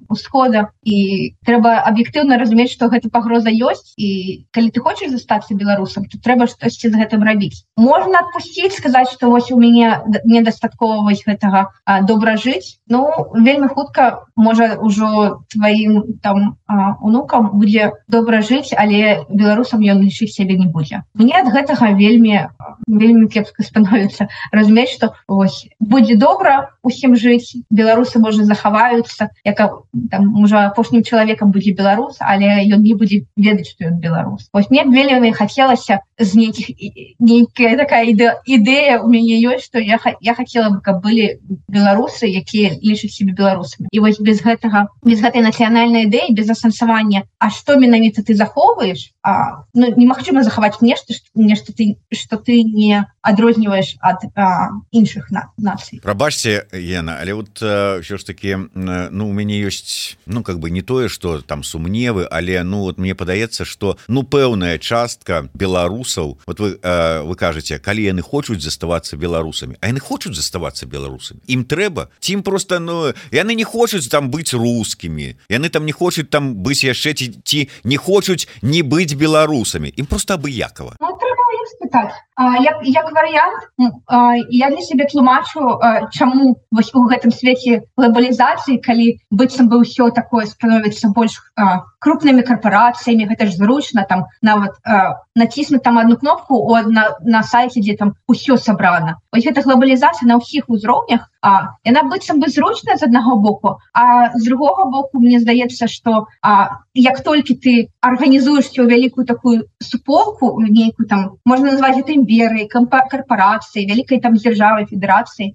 усхода 0.07 0.69
і 0.83 1.33
трэба 1.45 1.81
аб'ектыўна 1.89 2.37
разумець 2.37 2.71
што 2.71 2.87
гэта 2.93 3.09
пагроза 3.09 3.49
ёсць 3.49 3.93
і 3.97 4.45
калі 4.51 4.69
ты 4.69 4.79
хочаш 4.79 5.11
застацца 5.11 5.57
беларусам 5.57 6.05
то 6.05 6.21
трэба 6.21 6.47
штосьці 6.47 6.93
з 6.93 6.95
гэтым 7.01 7.25
рабіць 7.25 7.65
можна 7.75 8.21
адпусціць 8.25 8.77
сказаць 8.77 9.11
што 9.11 9.33
вось 9.33 9.51
у 9.51 9.57
мяне 9.57 10.01
недастаткова 10.25 11.01
вось 11.01 11.25
гэтага 11.25 11.73
добра 12.05 12.20
добра 12.21 12.37
жыць 12.37 12.77
Ну 12.91 13.09
вельмі 13.33 13.67
хутка 13.67 14.27
можа 14.35 14.75
ўжо 14.83 15.39
тваім 15.49 16.19
там 16.21 16.59
унукам 17.01 17.55
будзе 17.57 17.95
добра 18.11 18.41
жыць 18.43 18.75
але 18.77 19.25
беларусам 19.29 19.79
ён 19.79 20.03
лічыць 20.03 20.35
сябе 20.35 20.57
не 20.59 20.67
будзе. 20.67 21.01
Мне 21.15 21.39
ад 21.39 21.47
гэтага 21.49 21.95
вельмі 21.95 22.51
вельмі 22.85 23.25
кепска 23.31 23.63
становіцца. 23.63 24.27
Разумець 24.51 24.91
что 24.91 25.15
ось 25.27 25.71
будзе 25.79 26.15
добра 26.19 26.75
усім 26.83 27.15
жыць 27.15 27.63
беларусы 27.71 28.19
можа 28.19 28.43
захаваюцца 28.43 29.31
як 29.47 29.63
там 30.11 30.43
уже 30.43 30.59
апошнім 30.59 31.03
чалавекам 31.03 31.55
будзе 31.55 31.73
беларус 31.73 32.19
але 32.19 32.61
ён 32.67 32.83
не 32.83 32.93
будзе 32.93 33.25
ведаць 33.35 33.71
что 33.71 33.87
ён 33.87 33.97
беларус. 34.03 34.49
Ось 34.53 34.69
мне 34.69 34.83
вельмі 34.83 35.31
хацелася 35.31 36.03
з 36.19 36.35
нейкіх 36.35 36.75
нейкая 37.19 37.77
такая 37.79 38.03
іде 38.03 38.35
ідэя 38.45 38.99
у 38.99 39.07
мяне 39.07 39.39
ёсць 39.39 39.65
что 39.71 39.79
я 39.79 39.97
я 40.19 40.35
хотела 40.35 40.69
бы 40.75 40.81
каб 40.83 41.01
былі 41.01 41.39
беларусы 41.71 42.10
якія 42.19 42.75
лічаць 42.81 43.13
себе 43.15 43.33
беларусамі. 43.33 43.87
І 43.91 43.99
вось 43.99 44.19
без 44.19 44.41
гэтага 44.41 44.91
без 45.03 45.21
гэтай 45.21 45.41
нацыянальнай 45.45 46.09
ідэі 46.09 46.33
без 46.35 46.49
асэнсавання 46.49 47.23
А 47.39 47.49
что 47.49 47.77
менавіта 47.77 48.23
ты 48.23 48.35
захоўваешь 48.35 49.13
А 49.23 49.63
ну, 49.73 49.87
немагчыма 49.95 50.43
захаваць 50.43 50.81
нешта 50.81 51.13
нешта 51.35 51.73
ты 51.73 51.97
что 52.11 52.37
ты 52.37 52.63
не 52.63 53.05
адрозніваеш 53.21 53.97
ад 54.01 54.25
іншых 54.91 55.29
на 55.31 55.51
нацый. 55.57 56.01
Прабачьте 56.01 56.65
Ена 56.73 57.17
але 57.21 57.33
вот 57.33 57.61
ўсё 57.61 58.17
ж 58.17 58.23
таки 58.25 58.57
ну 58.73 59.29
у 59.29 59.33
мяне 59.33 59.61
ёсць 59.61 60.17
ну 60.25 60.43
как 60.43 60.59
бы 60.59 60.69
не 60.71 60.81
тое 60.81 61.07
что 61.09 61.41
там 61.41 61.63
сумневы 61.63 62.25
але 62.25 62.63
ну 62.63 62.81
вот 62.81 62.97
мне 62.97 63.15
падаецца 63.15 63.65
что 63.65 63.97
ну 64.07 64.23
пэўная 64.23 64.77
частка 64.77 65.49
беларусаў 65.53 66.39
вот 66.45 66.59
вы 66.59 66.79
вы 66.81 67.35
кажаце 67.35 67.77
калі 67.77 68.03
яны 68.03 68.21
хочуць 68.21 68.61
заставацца 68.61 69.17
беларусамі 69.17 69.77
а 69.81 69.87
яны 69.87 69.99
хочуць 69.99 70.35
заставацца 70.35 70.85
беларусамі 70.85 71.41
ім 71.47 71.65
трэба 71.65 72.00
цім 72.19 72.43
просто 72.43 72.79
ну 72.79 73.13
яны 73.31 73.55
не 73.55 73.63
хочуць 73.63 74.07
там 74.07 74.31
быць 74.31 74.53
рускімі 74.53 75.35
яны 75.49 75.69
там 75.69 75.85
не 75.85 75.91
хочуць 75.91 76.29
там 76.29 76.55
быць 76.55 76.83
яшчэ 76.83 77.13
ці 77.13 77.25
ці 77.43 77.69
не 77.83 77.97
хочуць 77.97 78.47
не 78.61 78.83
быць 78.83 79.13
беларусамі 79.13 79.93
ім 79.95 80.05
просто 80.05 80.35
абыякова 80.35 80.97
ну, 80.99 81.17
так 81.91 82.11
як, 82.61 82.77
як 82.81 83.11
варыянт 83.11 83.61
я 84.49 84.69
для 84.69 84.81
себе 84.81 85.05
тлумачу 85.05 85.79
чаму 86.11 86.57
вось 86.71 86.93
у 86.93 87.05
гэтым 87.07 87.31
свеце 87.31 87.81
глобалізацыі 87.97 88.79
калі 88.81 89.17
быццам 89.31 89.69
бы 89.69 89.81
ўсё 89.83 90.09
такое 90.15 90.45
становіцца 90.45 91.11
больш 91.15 91.39
крупнымі 91.99 92.41
карпорацыямі 92.41 93.27
гэта 93.29 93.45
ж 93.47 93.57
зручна 93.57 94.05
там 94.09 94.25
нават 94.41 94.77
націснуть 95.35 95.83
там 95.83 95.97
одну 95.97 96.17
кнопку 96.17 96.55
у 96.55 96.77
на, 96.81 97.17
на 97.21 97.43
сайте 97.43 97.81
дзе 97.81 97.95
там 97.97 98.15
усё 98.27 98.57
сабрана. 98.57 99.19
Ось 99.31 99.45
гэта 99.45 99.61
глобалізацыя 99.61 100.27
на 100.27 100.37
ўсіх 100.41 100.67
узроўнях 100.67 101.31
А 101.41 101.73
яна 101.83 102.03
быццам 102.05 102.39
бы 102.39 102.47
зручная 102.53 102.95
з 103.01 103.07
аднаго 103.09 103.35
боку 103.41 103.77
а 103.93 104.29
з 104.37 104.45
другого 104.45 104.85
боку 104.85 105.19
мне 105.19 105.39
здаецца 105.39 105.87
что 105.89 106.27
а 106.45 106.85
як 106.93 107.23
толькі 107.25 107.57
ты 107.57 107.89
арганізуешься 107.99 108.77
ў 108.77 108.85
вялікую 108.85 109.25
такую 109.25 109.65
суполку 109.81 110.61
нейкую 110.61 111.09
там 111.09 111.41
можна 111.43 111.73
назваць 111.73 111.97
это 111.97 112.13
імберы 112.31 112.67
карпорацыі 112.71 113.85
вялікай 113.85 114.21
там 114.23 114.39
дзяржавай 114.39 114.87
федэрацыі 114.87 115.51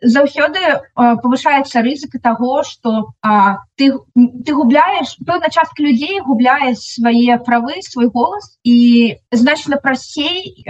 заўсёды 0.00 0.60
повышаецца 0.96 1.84
рызыка 1.84 2.18
того 2.18 2.62
что 2.64 3.12
ты 3.76 3.92
ты 4.44 4.54
губляешь 4.54 5.16
пэўна 5.26 5.50
частка 5.52 5.82
людзей 5.82 6.20
губляе 6.24 6.74
свае 6.74 7.38
правы 7.38 7.82
свой 7.82 8.08
голас 8.08 8.56
і 8.64 9.16
значна 9.30 9.76
прасцей 9.76 10.64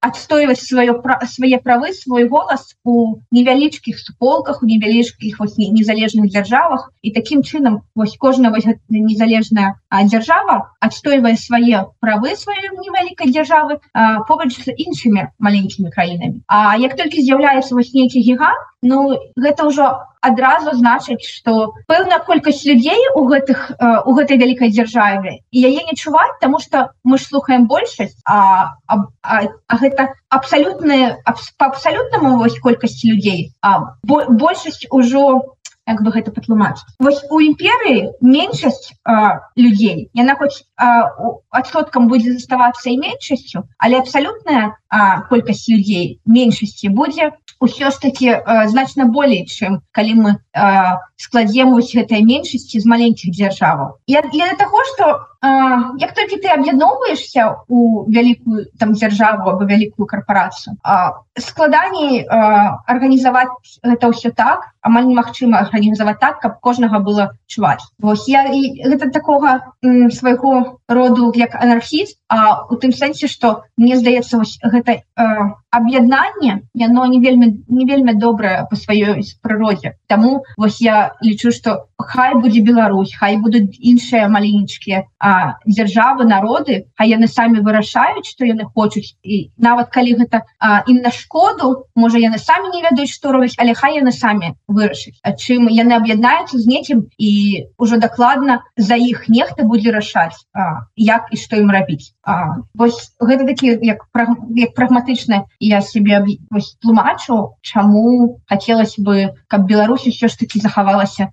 адстойваць 0.00 0.64
сваё 0.64 1.00
свае 1.28 1.58
правы 1.60 1.92
свой 1.92 2.28
голас 2.28 2.74
у 2.84 3.20
невялічкіх 3.30 3.98
суполках 3.98 4.62
у 4.62 4.66
невялічкіх 4.66 5.40
незалежных 5.58 6.30
дзяржавах. 6.30 6.92
І 7.02 7.10
таким 7.12 7.42
чынам 7.42 7.82
вось 7.94 8.16
кожная 8.16 8.50
вось 8.50 8.66
незалежная 8.88 9.76
дзяржава 9.90 10.72
адстойвае 10.80 11.36
свае 11.36 11.86
правы 12.00 12.36
сваёй 12.36 12.72
невялікай 12.72 13.30
дзяржавы. 13.30 13.80
Побач 14.28 14.56
з 14.56 14.72
іншымі 14.76 15.26
маленькімі 15.38 15.90
краінамі. 15.90 16.42
А 16.46 16.76
як 16.76 16.96
толькі 16.96 17.24
з'яўляецца 17.24 17.74
вось 17.74 17.94
нейкі 17.96 18.20
гігант 18.20 18.64
Ну 18.86 19.18
гэта 19.34 19.66
ўжо 19.66 19.86
адразу 20.20 20.74
значыць 20.76 21.24
что 21.24 21.74
пэўная 21.90 22.18
колькасць 22.26 22.62
людзей 22.68 22.98
у 23.18 23.24
гэтых 23.30 23.72
у 23.80 24.14
гэтай 24.18 24.38
вялікай 24.42 24.70
дзяржаве 24.74 25.32
і 25.50 25.58
яе 25.70 25.82
не 25.86 25.94
чуваць 25.96 26.38
тому 26.40 26.60
что 26.60 26.90
мы 27.02 27.18
ж 27.18 27.26
слухаем 27.30 27.66
большасць 27.66 28.18
а, 28.24 28.76
а, 28.86 28.94
а, 29.22 29.42
а 29.66 29.78
гэта 29.82 30.12
абсалютная 30.28 31.22
по 31.58 31.66
абсалютнаму 31.70 32.36
вось 32.42 32.58
колькасці 32.58 33.12
людзей 33.12 33.52
а 33.62 33.96
большасць 34.04 34.86
ужо 34.90 35.56
як 35.86 36.02
бы 36.02 36.10
гэта 36.14 36.34
патлумач 36.34 36.76
вось 36.98 37.22
у 37.30 37.40
імперыі 37.40 38.10
меншасць 38.20 38.92
людзей 39.56 40.10
яна 40.14 40.36
хоць 40.40 40.64
адсоткам 40.76 42.08
будзе 42.12 42.34
заставацца 42.34 42.90
і 42.90 42.98
меншасцю 43.02 43.64
але 43.78 44.02
абсалютная 44.02 44.76
колькасць 45.30 45.68
людзей 45.72 46.20
меншасці 46.26 46.94
будзе 47.00 47.32
ўсё 47.60 47.90
ж 47.90 48.00
таки 48.00 48.28
э, 48.28 48.68
значна 48.68 49.06
болей 49.06 49.46
чым 49.46 49.80
калі 49.92 50.12
мы 50.14 50.30
э, 50.36 50.96
складзем 51.16 51.72
вось 51.72 51.94
гэтай 51.94 52.20
меншасці 52.22 52.80
з 52.80 52.84
маленькіх 52.84 53.32
дзяржаваў 53.32 53.96
я 54.06 54.22
для 54.28 54.52
того 54.60 54.84
что 54.92 55.04
э, 55.35 55.35
як 55.42 56.14
толькі 56.14 56.36
ты 56.40 56.48
аб'ядноўваешься 56.48 57.64
у 57.68 58.04
вялікую 58.08 58.66
там 58.78 58.92
дзяржаву 58.92 59.50
або 59.50 59.64
вялікую 59.64 60.06
карпорацыю 60.06 60.76
складаней 61.38 62.24
арганізаваць 62.28 63.52
гэта 63.84 64.08
ўсё 64.08 64.32
так 64.32 64.72
амаль 64.80 65.06
немагчыма 65.06 65.60
арганізаваць 65.66 66.18
так 66.20 66.40
каб 66.40 66.60
кожнага 66.60 66.98
было 66.98 67.36
чуваць. 67.46 67.84
Вось 67.98 68.28
я 68.28 68.48
і 68.48 68.80
гэта 68.86 69.10
такога 69.12 69.76
свайго 70.10 70.80
роду 70.88 71.32
як 71.36 71.54
анархіст 71.54 72.18
А 72.28 72.64
у 72.66 72.76
тым 72.76 72.92
сэнсе 72.92 73.28
что 73.28 73.62
мне 73.76 73.96
здаецца 73.96 74.42
гэта 74.62 74.92
э, 74.92 75.24
аб'яднанне 75.70 76.62
яно 76.74 77.06
не 77.06 77.20
вельмі 77.20 77.62
не 77.68 77.84
вельмі 77.84 78.14
добрае 78.14 78.66
по 78.70 78.76
сваёй 78.76 79.22
прыродзе. 79.42 79.94
Таму 80.06 80.42
вось 80.56 80.80
я 80.80 81.14
лічу 81.22 81.52
что 81.52 81.86
хай 81.98 82.34
будзе 82.34 82.60
Беларусь 82.60 83.14
хай 83.14 83.36
будуць 83.36 83.78
іншыя 83.78 84.28
маленечкія 84.28 85.04
дзяржавы 85.66 86.26
народы 86.26 86.86
а 86.96 87.06
яны 87.06 87.28
самі 87.28 87.60
вырашаюць 87.60 88.26
что 88.26 88.44
яны 88.44 88.66
хочуць. 88.74 89.14
І 89.22 89.52
нават 89.56 89.90
калі 89.90 90.18
гэта 90.18 90.42
ім 90.90 91.02
на 91.06 91.14
шкоду 91.14 91.86
можа 91.94 92.18
яны 92.18 92.38
самі 92.38 92.74
не 92.74 92.82
ведаюць 92.82 93.14
што 93.14 93.32
робіць 93.32 93.54
але 93.58 93.74
хай 93.74 94.02
яны 94.02 94.10
самі 94.10 94.54
вырашыць 94.66 95.20
А 95.22 95.32
чым 95.32 95.70
яны 95.70 95.94
аб'яднаюцца 95.94 96.58
з 96.58 96.66
нечым 96.66 97.06
і 97.18 97.32
ўжо 97.78 98.02
дакладна 98.02 98.62
за 98.76 98.96
іх 98.96 99.28
нехта 99.28 99.62
будзе 99.62 99.94
рашаць 99.94 100.42
як 100.96 101.30
і 101.30 101.36
што 101.36 101.62
ім 101.62 101.70
рабіць 101.70 102.16
А, 102.26 102.58
вось 102.74 103.14
гэта 103.22 103.46
такі 103.46 103.78
як, 103.86 104.02
як 104.58 104.74
прагматычна 104.74 105.44
я 105.62 105.80
себе 105.80 106.18
тлумачу 106.82 107.54
чаму 107.62 108.42
хацелось 108.50 108.98
бы 108.98 109.38
каб 109.46 109.66
Беларусь 109.66 110.10
все 110.10 110.26
ж 110.26 110.38
таки 110.38 110.58
захавалася 110.58 111.30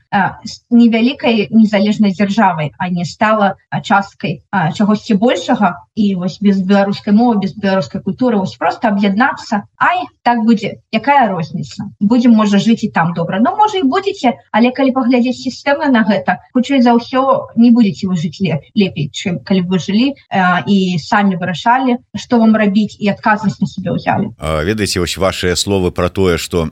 невялікай 0.69 1.47
незалежнай 1.49 2.13
дзяржавай 2.13 2.73
а 2.77 2.89
не 2.89 3.06
стала 3.06 3.56
часткай 3.82 4.43
чагосьці 4.73 5.17
большага. 5.17 5.82
І 5.95 6.15
вось 6.15 6.38
без 6.41 6.62
беларускай 6.62 7.13
мовы 7.13 7.39
без 7.39 7.53
беларускай 7.53 8.01
культуры 8.01 8.38
вось 8.38 8.56
просто 8.56 8.89
аб'яднацца. 8.89 9.69
Ай 9.77 10.06
так 10.23 10.41
будзе. 10.45 10.82
Якая 10.91 11.29
розніца? 11.29 11.89
Будем 11.99 12.34
можа 12.34 12.58
жыць 12.58 12.82
і 12.82 12.89
там 12.89 13.13
добра. 13.13 13.39
Но 13.39 13.56
можа 13.56 13.77
і 13.77 13.84
будете 13.84 14.38
але 14.51 14.71
калі 14.71 14.91
паглядзець 14.91 15.41
сістэмы 15.41 15.89
на 15.89 16.01
гэта 16.06 16.38
хутчэй 16.53 16.82
за 16.82 16.93
ўсё 16.97 17.49
не 17.56 17.71
будете 17.71 18.08
вы 18.08 18.17
жыць 18.17 18.41
лепей 18.41 19.10
чым 19.13 19.39
калі 19.45 19.62
вы 19.69 19.79
жылі 19.79 20.13
і 20.65 20.83
самі 21.00 21.36
вырашалі 21.36 21.98
что 22.15 22.39
вам 22.39 22.56
рабіць 22.56 22.98
і 23.00 23.10
адказнасць 23.13 23.62
на 23.62 23.67
себе 23.67 23.96
ўзялі 23.96 24.34
ведаеце 24.39 25.00
вось 25.00 25.17
ваши 25.17 25.56
словы 25.56 25.91
про 25.91 26.10
тое 26.10 26.38
что 26.38 26.69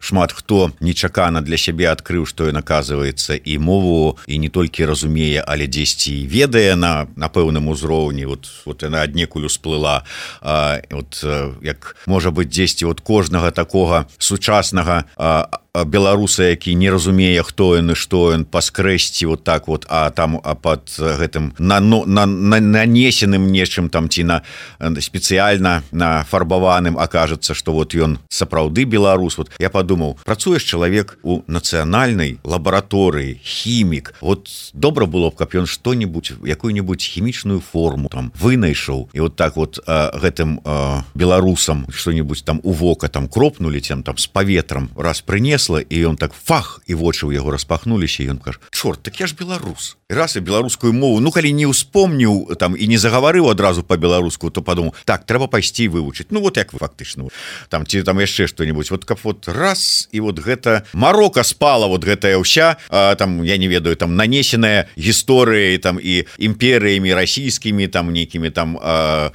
шмат 0.00 0.32
хто 0.32 0.70
нечакана 0.80 1.40
для 1.40 1.56
сябе 1.56 1.90
адкрыў 1.90 2.26
что 2.26 2.48
ён 2.48 2.60
оказывается 2.60 3.34
і 3.34 3.58
мову 3.58 4.18
і 4.26 4.38
не 4.38 4.48
толькі 4.48 4.86
разумее 4.86 5.42
але 5.46 5.66
дзесьці 5.66 6.26
ведае 6.26 6.76
на 6.76 7.06
на 7.16 7.28
пэўным 7.28 7.68
узроўні. 7.68 8.26
Вот 8.26 8.48
вот 8.64 8.82
яна 8.82 9.02
аднекуль 9.02 9.46
усплыла. 9.46 10.04
Вот 10.42 11.24
як 11.62 11.96
можа 12.06 12.30
быть 12.30 12.48
дзесьці 12.48 12.84
вот 12.84 13.00
кожнага 13.00 13.50
такого 13.50 14.06
сучаснага 14.18 15.04
а 15.16 15.48
беларуса 15.84 16.44
які 16.44 16.74
не 16.74 16.90
разумее 16.90 17.42
хто 17.42 17.76
ён 17.76 17.92
і 17.92 17.94
што 17.94 18.32
ён 18.32 18.44
паскрэсці 18.44 19.26
вот 19.26 19.44
так 19.44 19.68
вот 19.68 19.86
а 19.88 20.10
там 20.10 20.40
а 20.42 20.54
под 20.54 20.88
гэтым 20.96 21.52
на 21.58 21.80
ну 21.80 22.04
на, 22.06 22.26
на 22.26 22.60
нанесеным 22.60 23.52
нечым 23.52 23.88
там 23.88 24.08
ці 24.08 24.24
на 24.24 24.42
спецыяльна 24.80 25.82
на 25.90 26.24
фарбаваным 26.24 26.98
окажется 26.98 27.54
что 27.54 27.72
вот 27.72 27.94
ён 27.94 28.18
сапраўды 28.28 28.84
беларус. 28.84 29.38
Вот 29.38 29.50
я 29.58 29.70
подумаў 29.70 30.18
працуеш 30.24 30.62
чалавек 30.62 31.18
у 31.22 31.42
нацыянальнай 31.46 32.38
лабараторыі 32.44 33.40
хімік. 33.42 34.14
Вот 34.20 34.48
добра 34.72 35.06
было 35.06 35.30
б 35.30 35.36
каб 35.36 35.54
ён 35.54 35.66
что-нибудь 35.66 36.32
якую-нибудь 36.44 37.02
хімічную 37.02 37.60
форму 37.60 38.08
там 38.08 38.32
вынайшоў 38.38 39.08
і 39.12 39.20
вот 39.20 39.36
так 39.36 39.56
вот 39.56 39.80
а, 39.86 40.12
гэтым 40.16 40.60
а, 40.64 41.04
беларусам 41.14 41.86
что-нибудь 41.90 42.44
там 42.44 42.60
у 42.62 42.72
вока 42.72 43.08
там 43.08 43.28
кропнули 43.28 43.80
тем 43.80 44.02
там 44.02 44.16
с 44.16 44.26
паветрам 44.26 44.90
раз 44.96 45.20
прынес 45.20 45.65
кресло 45.66 45.80
і 45.80 46.06
ён 46.06 46.16
так 46.16 46.32
фах 46.32 46.80
і 46.86 46.94
вочы 46.94 47.26
ў 47.26 47.34
яго 47.34 47.50
распахнуліся 47.50 48.22
ён 48.30 48.38
кажа 48.38 48.58
чорт 48.70 49.02
так 49.02 49.18
я 49.20 49.26
ж 49.26 49.34
беларус 49.34 49.96
раз 50.08 50.36
і 50.36 50.40
беларускую 50.40 50.92
мову 50.92 51.20
ну 51.20 51.30
калі 51.30 51.52
не 51.52 51.66
ўспомніў 51.66 52.54
там 52.54 52.76
і 52.78 52.86
не 52.86 52.98
загаварыў 52.98 53.50
адразу 53.50 53.82
по-беларуску 53.82 54.50
то 54.50 54.62
падумаў 54.62 54.94
так 55.04 55.26
трэба 55.26 55.50
пайсці 55.50 55.88
вывучыць 55.88 56.30
Ну 56.30 56.40
вот 56.40 56.56
як 56.56 56.72
вы 56.72 56.78
фактычна 56.78 57.26
там 57.68 57.86
ці 57.86 58.02
там 58.02 58.18
яшчэ 58.18 58.46
что-нибудь 58.46 58.90
вот 58.90 59.04
каб 59.04 59.18
вот 59.22 59.48
раз 59.48 60.08
і 60.12 60.20
вот 60.20 60.38
гэта 60.38 60.86
Марока 60.92 61.42
спала 61.42 61.86
вот 61.86 62.04
гэтая 62.04 62.38
ўся 62.38 62.76
там 62.90 63.42
я 63.42 63.56
не 63.56 63.66
ведаю 63.66 63.96
там 63.96 64.16
нанесеная 64.16 64.86
гісторыяй 64.96 65.78
там 65.78 65.98
і 65.98 66.26
імперыямі 66.38 67.14
расійскімі 67.14 67.88
там 67.88 68.12
нейкімі 68.12 68.50
там 68.50 68.78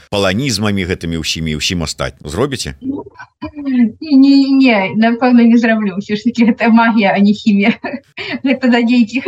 паланізмамі 0.10 0.86
гэтымі 0.86 1.20
ўсімі 1.20 1.60
ўсім 1.60 1.84
астаць 1.84 2.16
зробіце? 2.24 2.76
Не, 4.02 4.36
не 4.54 4.94
напэўна 4.96 5.44
не 5.44 5.58
зраблю. 5.58 5.98
Все 5.98 6.16
ж 6.16 6.21
таки 6.24 6.46
это 6.46 6.70
магія 6.70 7.14
а 7.16 7.20
не 7.20 7.34
хімія 7.34 7.74
гэта 8.44 8.68
да 8.74 8.82
дзейкіх 8.82 9.26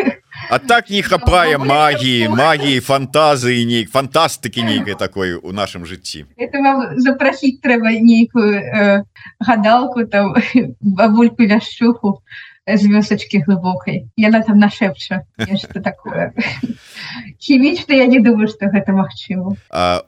А 0.49 0.59
так 0.59 0.89
не 0.89 1.01
хапае 1.01 1.57
магіі 1.57 2.27
магіі 2.29 2.79
фантазыі 2.89 3.65
нейк 3.65 3.91
фантастыкі 3.91 4.63
нейкай 4.63 4.95
такой 4.99 5.35
у 5.35 5.51
нашым 5.51 5.85
жыцці 5.85 6.25
это 6.37 6.59
вам 6.59 6.99
запрасіць 6.99 7.61
трэба 7.63 7.95
нейкую 7.99 8.59
э, 8.59 9.03
гадалку 9.39 10.05
там 10.05 10.35
бабульку 10.81 11.43
ляшчуху 11.43 12.21
з 12.67 12.87
вёсачкі 12.87 13.43
глыбокай 13.43 14.07
яна 14.15 14.39
там 14.39 14.55
нашэпча 14.55 15.27
такое 15.83 16.31
хімічна 17.39 17.95
я 17.95 18.07
не 18.07 18.19
думаю 18.23 18.47
что 18.47 18.71
гэта 18.71 18.95
магчыма 18.95 19.59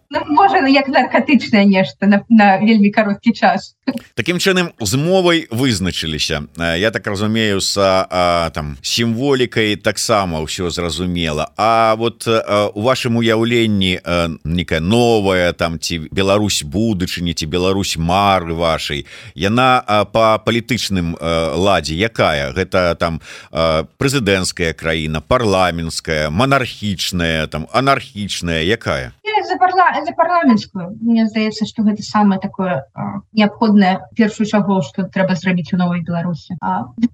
ну, 0.09 0.19
можа 0.31 0.63
як 0.67 0.87
наркотычнае 0.87 1.65
нешта 1.67 2.07
на, 2.07 2.23
на 2.29 2.57
вельмі 2.63 2.91
кароткі 2.95 3.35
час 3.35 3.75
Такім 4.15 4.39
чынам 4.39 4.71
з 4.79 4.95
мовай 4.95 5.47
вызначыліся 5.51 6.47
Я 6.57 6.91
так 6.91 7.07
разумею 7.07 7.61
с 7.61 7.75
а, 7.77 8.49
там 8.49 8.77
сімволікай 8.81 9.75
таксама 9.75 10.39
ўсё 10.39 10.71
зразумела 10.71 11.51
А 11.57 11.95
вот 11.99 12.23
а, 12.27 12.71
у 12.71 12.81
вашым 12.81 13.19
уяўленні 13.19 13.99
некая 14.43 14.79
новая 14.79 15.51
там 15.51 15.79
ці 15.79 16.07
Беларусь 16.11 16.63
будучыні 16.63 17.35
ці 17.35 17.45
Беларусь 17.45 17.97
мары 17.97 18.55
вашай 18.55 19.05
яна 19.35 19.83
по 20.15 20.39
палітычным 20.39 21.19
ладзе 21.19 21.99
якая 21.99 22.44
гэта 22.53 22.95
там 22.99 23.21
прэзідэнцкая 23.51 24.73
краіна 24.73 25.21
парламенская 25.21 26.29
монархічная 26.29 27.47
там 27.47 27.67
анархічная. 27.71 28.61
Якая 28.65 29.13
за, 29.43 29.57
парла... 29.57 30.05
за 30.05 30.13
парламенскую. 30.13 30.97
Мне 31.01 31.27
здаецца 31.27 31.65
что 31.65 31.83
гэта 31.83 32.03
самое 32.03 32.39
такое 32.39 32.85
неабходнае 33.33 34.07
першую 34.15 34.47
чагу 34.47 34.81
что 34.81 35.03
трэба 35.03 35.35
зрабіць 35.35 35.73
у 35.73 35.77
новой 35.77 36.01
Беларусі. 36.01 36.55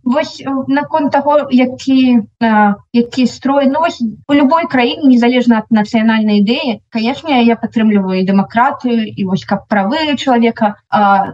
Вось 0.04 0.44
наконт 0.68 1.12
того 1.12 1.48
які 1.52 2.28
а, 2.40 2.76
які 2.94 3.28
строй. 3.28 3.68
Ну, 3.68 3.80
вось, 3.80 4.02
у 4.28 4.34
любой 4.34 4.68
краіне 4.68 5.10
незалежна 5.10 5.60
от 5.60 5.72
нацыянальнай 5.72 6.42
ідэі 6.42 6.82
конечно 6.90 7.30
я 7.30 7.56
падтрымліваю 7.56 8.26
дэмакратыю 8.26 9.06
і 9.06 9.26
вось 9.26 9.46
каб 9.46 9.68
правы 9.68 10.16
чалавека 10.16 10.76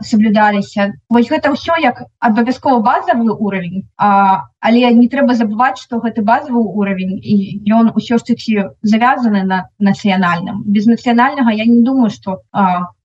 соблюдаліся 0.02 0.93
вось 1.10 1.30
гэта 1.30 1.52
ўсё 1.54 1.78
як 1.82 2.04
абавязкова 2.19 2.80
базовый 2.82 3.34
уровень 3.34 3.88
а 3.97 4.47
але 4.60 4.89
не 4.93 5.08
трэба 5.08 5.36
забываць 5.36 5.82
что 5.82 6.00
гэты 6.00 6.22
базовый 6.22 6.63
уровень 6.63 7.20
і 7.22 7.62
ён 7.70 7.91
усё 7.96 8.17
ж 8.17 8.34
таки 8.34 8.63
завязаны 8.82 9.43
на 9.43 9.70
нацыянальным. 9.80 10.63
Без 10.65 10.86
нацыянальнага 10.86 11.52
я 11.52 11.65
не 11.65 11.82
думаю 11.84 12.10
что 12.10 12.41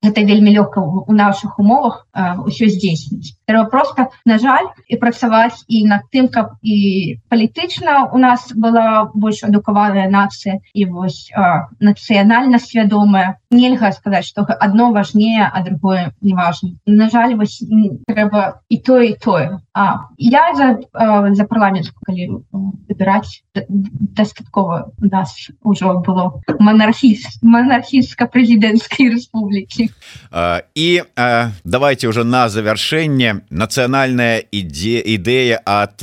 гэта 0.03 0.27
вельмі 0.27 0.51
лёгка 0.59 0.83
у 0.83 1.12
наших 1.12 1.59
умовах 1.62 2.07
ўсё 2.12 2.67
здзейсніць 2.67 3.38
трэба 3.47 3.71
просто 3.71 4.09
на 4.25 4.38
жаль 4.38 4.67
і 4.88 4.97
працаваць 4.97 5.62
і 5.69 5.85
над 5.87 6.09
тым 6.11 6.29
каб 6.29 6.59
і 6.62 7.19
палітычна 7.29 8.11
у 8.12 8.19
нас 8.19 8.51
была 8.55 9.11
больш 9.15 9.45
адукаваная 9.47 10.09
нацыя 10.11 10.59
і 10.75 10.87
вось 10.91 11.31
нацыянальна 11.79 12.59
свядомая 12.59 13.38
нельга 13.51 13.93
сказаць 13.93 14.27
что 14.27 14.43
одно 14.43 14.93
важнее 14.93 15.47
а 15.47 15.62
другое 15.62 16.12
неважно. 16.21 16.75
На 16.87 17.09
жаль 17.11 17.37
вось 17.37 17.62
трэба 18.09 18.61
і 18.69 18.79
то 18.79 19.01
і 19.01 19.15
тое 19.15 19.61
а 19.75 20.09
я 20.19 20.45
за 20.55 20.83
за 21.31 21.45
парламентку 21.45 22.03
калі 22.07 22.43
выбіраць 22.88 23.45
дастаткова 23.55 24.93
нас 24.99 25.51
ужо 25.62 26.03
было 26.07 26.43
монархіст 26.59 27.43
монархістска-прэзідэнцкай 27.43 29.09
рэспублікі 29.15 29.91
і 30.74 31.02
давайте 31.64 32.09
уже 32.09 32.24
на 32.24 32.48
завяршэнне 32.48 33.44
нацыянальная 33.50 34.40
ідзе 34.50 35.02
ідэя 35.05 35.61
от 35.64 36.02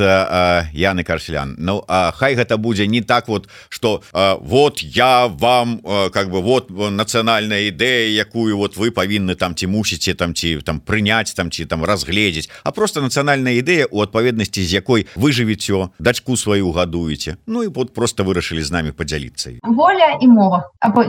Яны 0.74 1.04
карслян 1.04 1.56
Ну 1.58 1.84
а 1.88 2.12
хай 2.12 2.36
гэта 2.36 2.58
будзе 2.58 2.88
не 2.88 3.02
так 3.02 3.28
вот 3.28 3.50
что 3.70 4.04
вот 4.14 4.80
я 4.80 5.28
вам 5.28 5.82
как 6.14 6.30
бы 6.30 6.42
вот 6.42 6.70
нацыянальная 6.70 7.70
ідэя 7.70 8.10
якую 8.14 8.58
вот 8.58 8.78
вы 8.78 8.92
павінны 8.92 9.36
там 9.36 9.56
ці 9.56 9.68
мусіце 9.68 10.14
там 10.14 10.34
ці 10.34 10.62
там 10.62 10.80
прыняць 10.80 11.34
там 11.34 11.52
ці 11.52 11.66
там 11.66 11.84
разгледзець 11.84 12.50
а 12.64 12.72
просто 12.72 13.02
нацыянальная 13.02 13.58
ідэя 13.58 13.88
у 13.92 14.02
адпаведнасці 14.02 14.64
з 14.64 14.74
якой 14.74 15.08
вы 15.16 15.32
жывіцё 15.32 15.90
дачку 16.00 16.38
сваю 16.38 16.72
гадуеце. 16.72 17.38
Ну 17.48 17.64
і 17.64 17.68
вот 17.68 17.94
просто 17.94 18.24
вырашылі 18.24 18.62
з 18.62 18.72
нами 18.72 18.92
подзяліцца 18.92 19.52
воля 19.64 20.18
і 20.22 20.28
мова. 20.28 20.72
Або, 20.80 21.06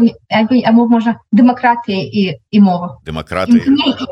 або 0.64 0.88
можа 0.88 1.14
дэмакратыя 1.32 2.00
і 2.00 2.38
і 2.50 2.60
мова 2.60 2.69
дэмакраты 3.06 3.62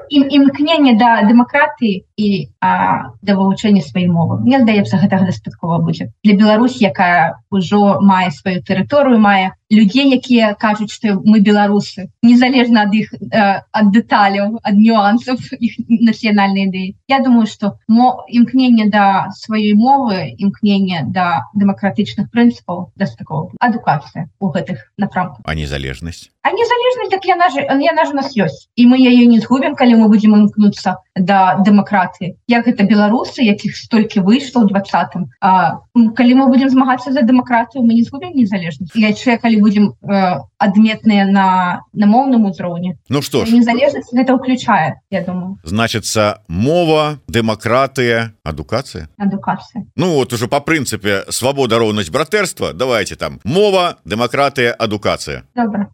імкнение 0.08 0.94
да 0.98 1.22
дэмакратыі 1.28 2.04
і 2.16 2.28
да 2.60 3.32
вывучэння 3.34 3.82
сваёй 3.82 4.08
мовы. 4.08 4.40
Мне 4.42 4.60
здаецца 4.62 4.98
гэтага 4.98 5.28
дастаткова 5.28 5.78
будзе. 5.78 6.10
Для 6.24 6.34
Беларусь 6.34 6.80
якая 6.80 7.38
ўжо 7.50 8.00
мае 8.00 8.30
сваю 8.30 8.62
тэрыторыю 8.62 9.18
мае 9.18 9.57
людзей 9.70 10.10
якія 10.14 10.54
кажуць 10.54 10.92
что 10.92 11.20
мы 11.24 11.40
беларусы 11.40 12.08
незалежна 12.22 12.88
ад 12.88 12.94
іх 12.94 13.12
ад 13.32 13.92
дэталяў 13.92 14.58
ад 14.62 14.76
нюансов 14.76 15.40
іх 15.60 15.76
нацыянальнай 15.88 16.68
ідэі 16.68 16.96
Я 17.08 17.20
думаю 17.20 17.46
что 17.46 17.76
мо 17.88 18.24
імкнение 18.28 18.88
да 18.88 19.28
сваёй 19.36 19.74
мовы 19.74 20.34
імкнение 20.38 21.04
да 21.06 21.44
дэмакратычных 21.54 22.30
прынцыпаў 22.32 22.92
да 22.96 23.06
такого 23.06 23.52
адукацыя 23.60 24.28
у 24.40 24.48
гэтых 24.48 24.88
напрамках 24.96 25.44
а 25.44 25.54
незалежнасць 25.54 26.32
а 26.42 26.52
незалежнасць 26.52 27.12
так 27.12 27.24
яна 27.28 27.48
же 27.52 27.60
яна 27.60 28.04
ж 28.04 28.10
у 28.12 28.16
нас 28.16 28.32
ёсць. 28.36 28.68
І 28.76 28.86
мы 28.88 28.96
яе 28.96 29.26
не 29.28 29.40
згубім 29.40 29.76
калі 29.76 30.00
мы 30.00 30.08
будзем 30.08 30.36
імкнуцца 30.36 30.96
да 31.18 31.58
дэмакратыі 31.60 32.36
як 32.48 32.66
гэта 32.66 32.84
беларусы 32.84 33.42
якіх 33.42 33.76
столькі 33.76 34.24
выйшла 34.24 34.64
ў 34.64 34.72
двадцатым. 34.72 35.30
Калі 35.40 36.34
мы 36.34 36.48
будем 36.48 36.70
змагацца 36.70 37.12
за 37.12 37.22
дэмакратыю 37.22 37.84
мы 37.84 37.94
не 37.94 38.02
згубім 38.02 38.32
незалежнасць. 38.34 38.94
Яшчэ 38.94 39.38
калі 39.38 39.60
будем 39.60 39.94
э, 40.02 40.40
адметныя 40.58 41.26
на 41.26 41.82
на 41.92 42.06
моўным 42.06 42.48
узроўні. 42.48 42.96
Ну 43.08 43.22
что 43.22 43.44
ж. 43.44 43.52
Незалежнасць 43.52 44.12
гэта 44.12 44.34
ўключае 44.34 45.00
я 45.10 45.22
думаю. 45.22 45.58
Значится 45.64 46.40
мова 46.48 47.18
дэмакратыя 47.28 48.32
адукацыя? 48.42 49.08
Адукацыя. 49.18 49.84
Ну 49.96 50.14
вот 50.14 50.32
уже 50.32 50.48
по 50.48 50.60
прынцыпе 50.60 51.24
свабода 51.28 51.78
роўнасць 51.78 52.10
братэрства 52.10 52.72
давайте 52.72 53.16
там. 53.16 53.40
Мова 53.44 53.98
дэмакратыя 54.04 54.72
адукацыя. 54.72 55.44
Так. 55.54 55.68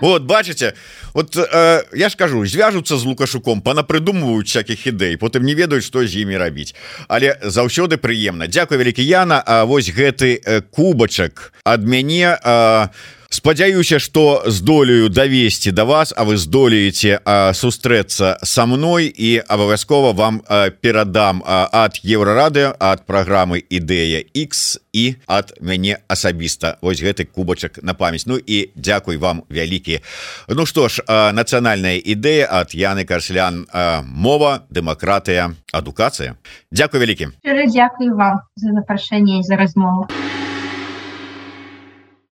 вот 0.00 0.22
бачыце 0.60 0.74
вот 1.14 1.36
э, 1.36 1.82
я 1.92 2.08
ж 2.08 2.16
кажу 2.16 2.44
звяжуцца 2.46 2.96
з 2.96 3.04
лукашуком 3.04 3.62
панапрыдумваюць 3.62 4.46
всякихх 4.46 4.86
ідэй 4.86 5.16
потым 5.16 5.44
не 5.44 5.54
ведаюць 5.54 5.84
што 5.84 6.04
з 6.06 6.22
імі 6.22 6.36
рабіць 6.36 6.74
але 7.08 7.38
заўсёды 7.42 7.96
прыемна 7.96 8.46
Дякую 8.46 8.78
вялікі 8.78 9.04
Яна. 9.04 9.42
А 9.46 9.64
вось 9.64 9.90
гэты 9.90 10.40
э, 10.42 10.60
кубачак 10.70 11.52
ад 11.64 11.84
мяне 11.84 12.38
а 12.42 12.90
спадзяюся 13.30 13.98
что 13.98 14.42
здолею 14.46 15.08
давесці 15.08 15.70
до 15.70 15.76
да 15.76 15.84
вас 15.84 16.12
а 16.16 16.24
вы 16.24 16.36
здолееце 16.36 17.20
сустрэцца 17.54 18.38
со 18.42 18.66
мной 18.66 19.06
і 19.06 19.38
абавязкова 19.38 20.12
вам 20.12 20.42
а, 20.48 20.70
перадам 20.70 21.42
ад 21.46 22.02
еўрарады 22.02 22.74
ад 22.78 23.06
праграмы 23.06 23.62
ідэя 23.70 24.26
X 24.34 24.82
і 24.92 25.14
ад 25.26 25.54
мяне 25.60 26.02
асабіста. 26.08 26.76
Ось 26.82 26.98
гэты 27.02 27.24
кубачак 27.24 27.78
на 27.82 27.94
памяць. 27.94 28.26
Ну 28.26 28.36
і 28.36 28.70
дзякуй 28.74 29.16
вам 29.16 29.42
вялікі. 29.48 30.02
Ну 30.48 30.66
что 30.66 30.88
ж 30.88 31.02
нацыянальная 31.06 32.02
ідэя 32.02 32.50
ад 32.50 32.74
Яны 32.74 33.04
карслян 33.06 33.66
мова 34.04 34.66
дэмакратыя 34.70 35.54
адукацыя. 35.72 36.34
Дякую 36.72 37.00
вялікі. 37.00 37.30
Дзякую 37.46 38.16
вам 38.16 38.42
за 38.56 38.74
запрашэнне 38.74 39.42
за 39.42 39.56
размову 39.56 40.10